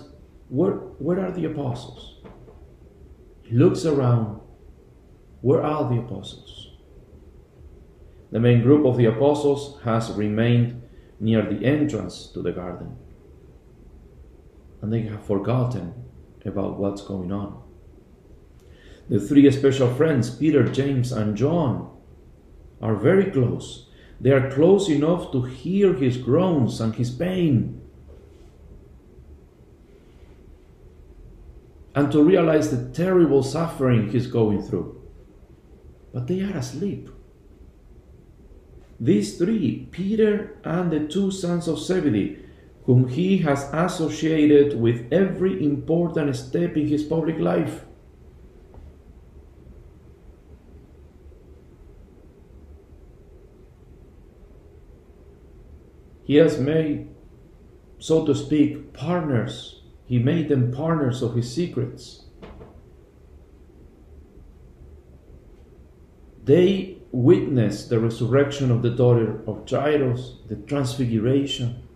where, 0.50 0.74
where 1.06 1.26
are 1.26 1.32
the 1.32 1.46
apostles? 1.46 2.22
He 3.44 3.56
looks 3.56 3.86
around. 3.86 4.42
Where 5.40 5.64
are 5.64 5.88
the 5.90 6.00
apostles? 6.00 6.65
The 8.36 8.42
main 8.42 8.64
group 8.64 8.86
of 8.86 8.98
the 8.98 9.06
apostles 9.06 9.80
has 9.84 10.12
remained 10.12 10.82
near 11.22 11.42
the 11.42 11.66
entrance 11.66 12.28
to 12.34 12.42
the 12.42 12.52
garden. 12.52 12.98
And 14.82 14.92
they 14.92 15.04
have 15.04 15.26
forgotten 15.26 15.94
about 16.46 16.78
what's 16.78 17.02
going 17.02 17.32
on. 17.32 17.64
The 19.08 19.22
three 19.22 19.50
special 19.52 19.88
friends, 19.96 20.36
Peter, 20.36 20.68
James, 20.68 21.14
and 21.14 21.38
John, 21.38 21.96
are 22.82 22.98
very 22.98 23.32
close. 23.32 23.88
They 24.20 24.32
are 24.32 24.52
close 24.52 24.90
enough 24.90 25.32
to 25.32 25.44
hear 25.44 25.94
his 25.94 26.18
groans 26.18 26.82
and 26.82 26.94
his 26.94 27.12
pain. 27.12 27.82
And 31.96 32.12
to 32.12 32.22
realize 32.22 32.70
the 32.70 32.94
terrible 32.94 33.44
suffering 33.44 34.10
he's 34.10 34.28
going 34.28 34.62
through. 34.62 35.02
But 36.14 36.28
they 36.28 36.42
are 36.42 36.58
asleep. 36.58 37.15
These 39.00 39.38
three, 39.38 39.88
Peter 39.92 40.58
and 40.64 40.92
the 40.92 41.08
two 41.08 41.32
sons 41.32 41.68
of 41.68 41.80
Zebedee, 41.80 42.38
whom 42.84 43.08
he 43.08 43.40
has 43.40 43.70
associated 43.74 44.80
with 44.80 45.12
every 45.12 45.64
important 45.64 46.36
step 46.36 46.78
in 46.78 46.88
his 46.88 47.04
public 47.04 47.40
life, 47.40 47.86
He 56.26 56.36
has 56.38 56.60
made, 56.60 57.08
so 58.00 58.26
to 58.26 58.34
speak, 58.34 58.94
partners. 58.94 59.84
He 60.08 60.18
made 60.18 60.50
them 60.50 60.72
partners 60.72 61.22
of 61.22 61.36
his 61.36 61.54
secrets. 61.54 62.26
They 66.44 66.98
witnessed 67.16 67.90
the 67.90 68.00
resurrection 68.00 68.72
of 68.72 68.82
the 68.82 68.90
daughter 68.90 69.42
of 69.48 69.70
Jairus, 69.70 70.38
the 70.48 70.56
transfiguration. 70.56 71.88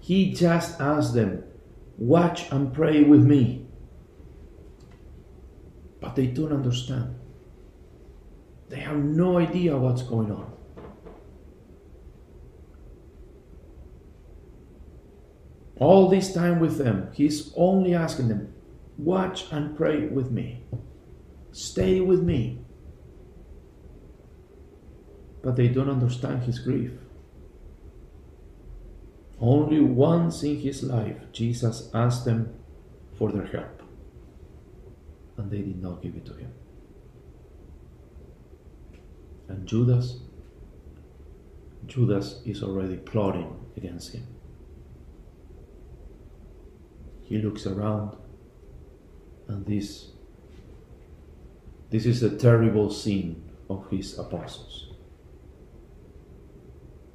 He 0.00 0.32
just 0.32 0.80
asked 0.80 1.14
them, 1.14 1.44
Watch 1.98 2.50
and 2.50 2.72
pray 2.72 3.02
with 3.02 3.24
me. 3.24 3.66
But 6.00 6.14
they 6.14 6.26
don't 6.26 6.52
understand. 6.52 7.14
They 8.68 8.80
have 8.80 8.98
no 8.98 9.38
idea 9.38 9.76
what's 9.76 10.02
going 10.02 10.30
on. 10.30 10.56
all 15.78 16.08
this 16.08 16.32
time 16.32 16.58
with 16.58 16.78
them, 16.78 17.10
he's 17.12 17.52
only 17.56 17.94
asking 17.94 18.28
them, 18.28 18.52
watch 18.96 19.46
and 19.52 19.76
pray 19.76 20.06
with 20.06 20.30
me. 20.30 20.62
Stay 21.56 22.00
with 22.00 22.22
me. 22.22 22.58
But 25.42 25.56
they 25.56 25.68
don't 25.68 25.88
understand 25.88 26.42
his 26.42 26.58
grief. 26.58 26.90
Only 29.40 29.80
once 29.80 30.42
in 30.42 30.60
his 30.60 30.82
life, 30.82 31.16
Jesus 31.32 31.88
asked 31.94 32.26
them 32.26 32.52
for 33.14 33.32
their 33.32 33.46
help. 33.46 33.82
And 35.38 35.50
they 35.50 35.62
did 35.62 35.80
not 35.80 36.02
give 36.02 36.14
it 36.14 36.26
to 36.26 36.34
him. 36.34 36.52
And 39.48 39.66
Judas, 39.66 40.20
Judas 41.86 42.42
is 42.44 42.62
already 42.62 42.98
plotting 42.98 43.56
against 43.78 44.12
him. 44.12 44.26
He 47.22 47.38
looks 47.38 47.66
around, 47.66 48.14
and 49.48 49.64
this, 49.64 50.10
this 51.90 52.06
is 52.06 52.22
a 52.22 52.36
terrible 52.36 52.90
scene 52.90 53.50
of 53.70 53.88
his 53.90 54.18
apostles. 54.18 54.92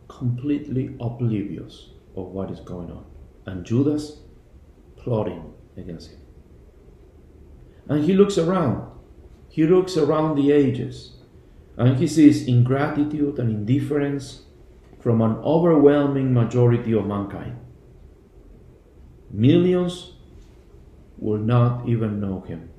Completely 0.08 0.96
oblivious 1.00 1.90
of 2.16 2.28
what 2.28 2.52
is 2.52 2.60
going 2.60 2.92
on. 2.92 3.06
And 3.46 3.66
Judas 3.66 4.20
plotting 4.98 5.54
against 5.78 6.12
him. 6.12 6.20
And 7.90 8.04
he 8.04 8.14
looks 8.14 8.38
around. 8.38 8.90
He 9.50 9.66
looks 9.66 9.98
around 9.98 10.36
the 10.36 10.52
ages 10.52 11.18
and 11.78 11.98
he 11.98 12.08
sees 12.08 12.48
ingratitude 12.48 13.40
and 13.40 13.50
indifference 13.50 14.44
from 15.00 15.22
an 15.22 15.36
overwhelming 15.38 16.34
majority 16.34 16.94
of 16.94 17.06
mankind. 17.06 17.58
Millions 19.32 20.14
will 21.18 21.40
not 21.40 21.88
even 21.88 22.20
know 22.20 22.42
him. 22.42 22.70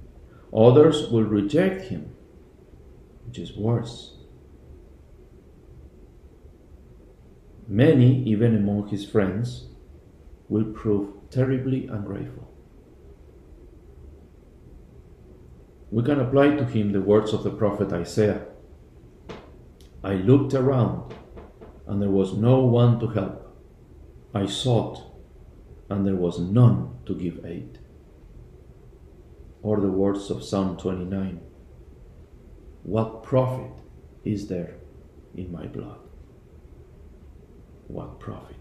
Others 0.54 1.08
will 1.10 1.24
reject 1.24 1.84
him, 1.84 2.14
which 3.26 3.38
is 3.38 3.56
worse. 3.56 4.16
Many, 7.66 8.22
even 8.24 8.54
among 8.56 8.88
his 8.88 9.06
friends, 9.06 9.68
will 10.48 10.64
prove 10.64 11.08
terribly 11.30 11.86
ungrateful. 11.86 12.52
We 15.90 16.02
can 16.02 16.20
apply 16.20 16.56
to 16.56 16.64
him 16.64 16.92
the 16.92 17.00
words 17.00 17.32
of 17.32 17.44
the 17.44 17.50
prophet 17.50 17.92
Isaiah 17.92 18.46
I 20.04 20.14
looked 20.14 20.52
around, 20.52 21.14
and 21.86 22.02
there 22.02 22.10
was 22.10 22.32
no 22.32 22.64
one 22.64 22.98
to 23.00 23.06
help. 23.06 23.56
I 24.34 24.46
sought, 24.46 25.00
and 25.88 26.04
there 26.04 26.16
was 26.16 26.40
none 26.40 26.98
to 27.06 27.14
give 27.14 27.44
aid. 27.44 27.78
Or 29.62 29.80
the 29.80 29.90
words 29.90 30.30
of 30.30 30.42
Psalm 30.42 30.76
29 30.76 31.40
What 32.82 33.22
profit 33.22 33.72
is 34.24 34.48
there 34.48 34.74
in 35.34 35.52
my 35.52 35.66
blood? 35.66 35.98
What 37.86 38.18
profit 38.18 38.56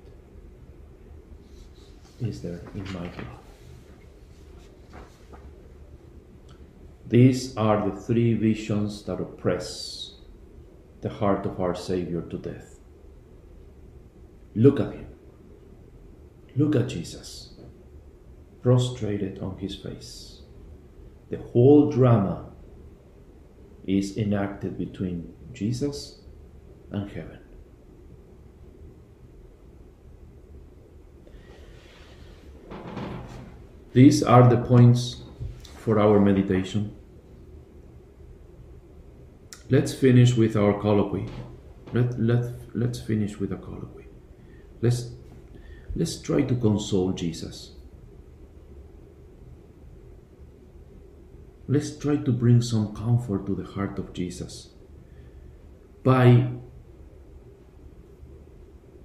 is 2.20 2.42
there 2.42 2.62
in 2.76 2.84
my 2.94 3.08
blood? 3.08 3.42
These 7.08 7.58
are 7.58 7.90
the 7.90 8.00
three 8.00 8.36
visions 8.36 9.04
that 9.04 9.20
oppress 9.20 10.14
the 11.02 11.10
heart 11.10 11.46
of 11.46 11.60
our 11.60 11.76
Savior 11.76 12.22
to 12.22 12.38
death. 12.38 12.80
Look 14.56 14.80
at 14.80 14.94
him. 14.94 15.08
Look 16.56 16.76
at 16.76 16.88
Jesus, 16.88 17.54
prostrated 18.62 19.40
on 19.40 19.58
his 19.58 19.76
face. 19.76 20.41
The 21.32 21.38
whole 21.38 21.90
drama 21.90 22.52
is 23.86 24.18
enacted 24.18 24.78
between 24.78 25.34
Jesus 25.54 26.22
and 26.92 27.10
heaven. 27.10 27.40
These 33.94 34.22
are 34.22 34.48
the 34.48 34.58
points 34.58 35.24
for 35.78 36.00
our 36.00 36.20
meditation. 36.20 36.96
Let's 39.70 39.94
finish 39.94 40.36
with 40.36 40.56
our 40.56 40.80
colloquy. 40.80 41.26
Let, 41.92 42.20
let, 42.20 42.54
let's 42.76 43.00
finish 43.00 43.40
with 43.40 43.52
a 43.52 43.58
colloquy. 43.58 44.06
Let's 44.82 45.12
Let's 45.94 46.22
try 46.22 46.44
to 46.44 46.56
console 46.56 47.12
Jesus. 47.12 47.72
Let's 51.68 51.98
try 51.98 52.16
to 52.18 52.32
bring 52.32 52.62
some 52.62 52.96
comfort 52.96 53.46
to 53.46 53.56
the 53.56 53.64
heart 53.64 54.00
of 54.00 54.14
Jesus 54.14 54.74
by 56.04 56.50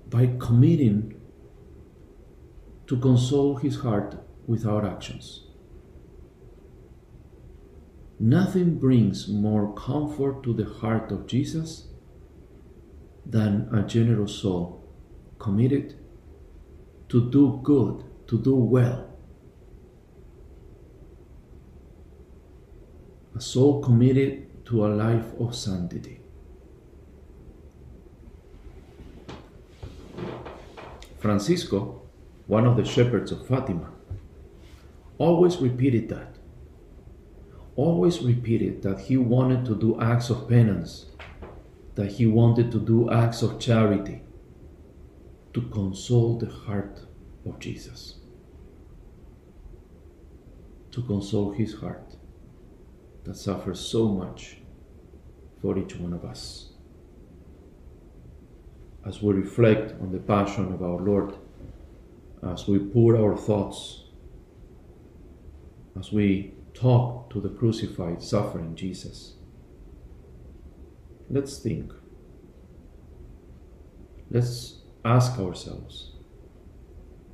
by 0.09 0.27
committing 0.39 1.21
to 2.87 2.97
console 2.99 3.57
his 3.57 3.81
heart 3.81 4.17
with 4.47 4.65
our 4.65 4.87
actions. 4.87 5.47
Nothing 8.19 8.79
brings 8.79 9.29
more 9.29 9.75
comfort 9.75 10.43
to 10.45 10.55
the 10.55 10.65
heart 10.65 11.11
of 11.13 11.27
Jesus 11.27 11.89
than 13.27 13.69
a 13.75 13.83
generous 13.83 14.37
soul 14.37 14.85
committed 15.39 15.95
to 17.09 17.31
do 17.31 17.61
good, 17.63 18.05
to 18.29 18.41
do 18.41 18.55
well. 18.55 19.06
A 23.37 23.41
soul 23.41 23.83
committed 23.83 24.65
to 24.65 24.87
a 24.87 24.89
life 24.89 25.27
of 25.39 25.55
sanctity. 25.55 26.21
Francisco, 31.19 32.01
one 32.47 32.65
of 32.65 32.79
the 32.79 32.85
shepherds 32.87 33.33
of 33.33 33.47
Fatima, 33.47 33.91
always 35.19 35.59
repeated 35.59 36.09
that. 36.09 36.37
Always 37.75 38.23
repeated 38.23 38.81
that 38.85 39.01
he 39.01 39.19
wanted 39.19 39.67
to 39.67 39.75
do 39.75 40.01
acts 40.01 40.31
of 40.31 40.49
penance, 40.49 41.05
that 41.95 42.13
he 42.13 42.25
wanted 42.27 42.73
to 42.73 42.81
do 42.81 43.11
acts 43.11 43.43
of 43.43 43.61
charity 43.61 44.23
to 45.53 45.61
console 45.61 46.39
the 46.39 46.49
heart 46.49 47.01
of 47.45 47.59
Jesus, 47.59 48.15
to 50.91 51.03
console 51.03 51.53
his 51.53 51.75
heart 51.75 52.16
that 53.27 53.37
suffers 53.37 53.81
so 53.81 54.09
much 54.09 54.59
for 55.61 55.77
each 55.79 55.97
one 55.97 56.13
of 56.13 56.25
us. 56.25 56.71
As 59.05 59.21
we 59.21 59.35
reflect 59.35 60.01
on 60.01 60.13
the 60.13 60.19
passion 60.19 60.73
of 60.73 60.83
our 60.83 60.99
Lord, 60.99 61.35
as 62.43 62.69
we 62.69 62.79
pour 62.79 63.17
our 63.17 63.37
thoughts, 63.37 64.05
as 65.99 66.13
we 66.13 66.55
talk 66.75 67.31
to 67.31 67.41
the 67.41 67.49
crucified, 67.49 68.23
suffering 68.23 68.77
Jesus, 68.77 69.35
let's 71.29 71.59
think. 71.59 71.93
Let's 74.31 74.81
ask 75.05 75.39
ourselves 75.39 76.13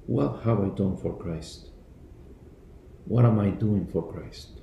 what 0.06 0.42
have 0.44 0.60
I 0.60 0.68
done 0.68 0.96
for 0.96 1.16
Christ? 1.16 1.70
What 3.04 3.24
am 3.24 3.38
I 3.38 3.50
doing 3.50 3.86
for 3.86 4.10
Christ? 4.12 4.61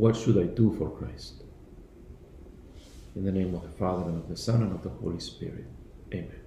What 0.00 0.16
should 0.16 0.38
I 0.38 0.44
do 0.44 0.74
for 0.78 0.88
Christ? 0.88 1.42
In 3.14 3.22
the 3.22 3.30
name 3.30 3.54
of 3.54 3.60
the 3.60 3.68
Father, 3.68 4.08
and 4.08 4.22
of 4.22 4.30
the 4.30 4.36
Son, 4.36 4.62
and 4.62 4.72
of 4.72 4.82
the 4.82 4.88
Holy 4.88 5.20
Spirit. 5.20 5.66
Amen. 6.14 6.39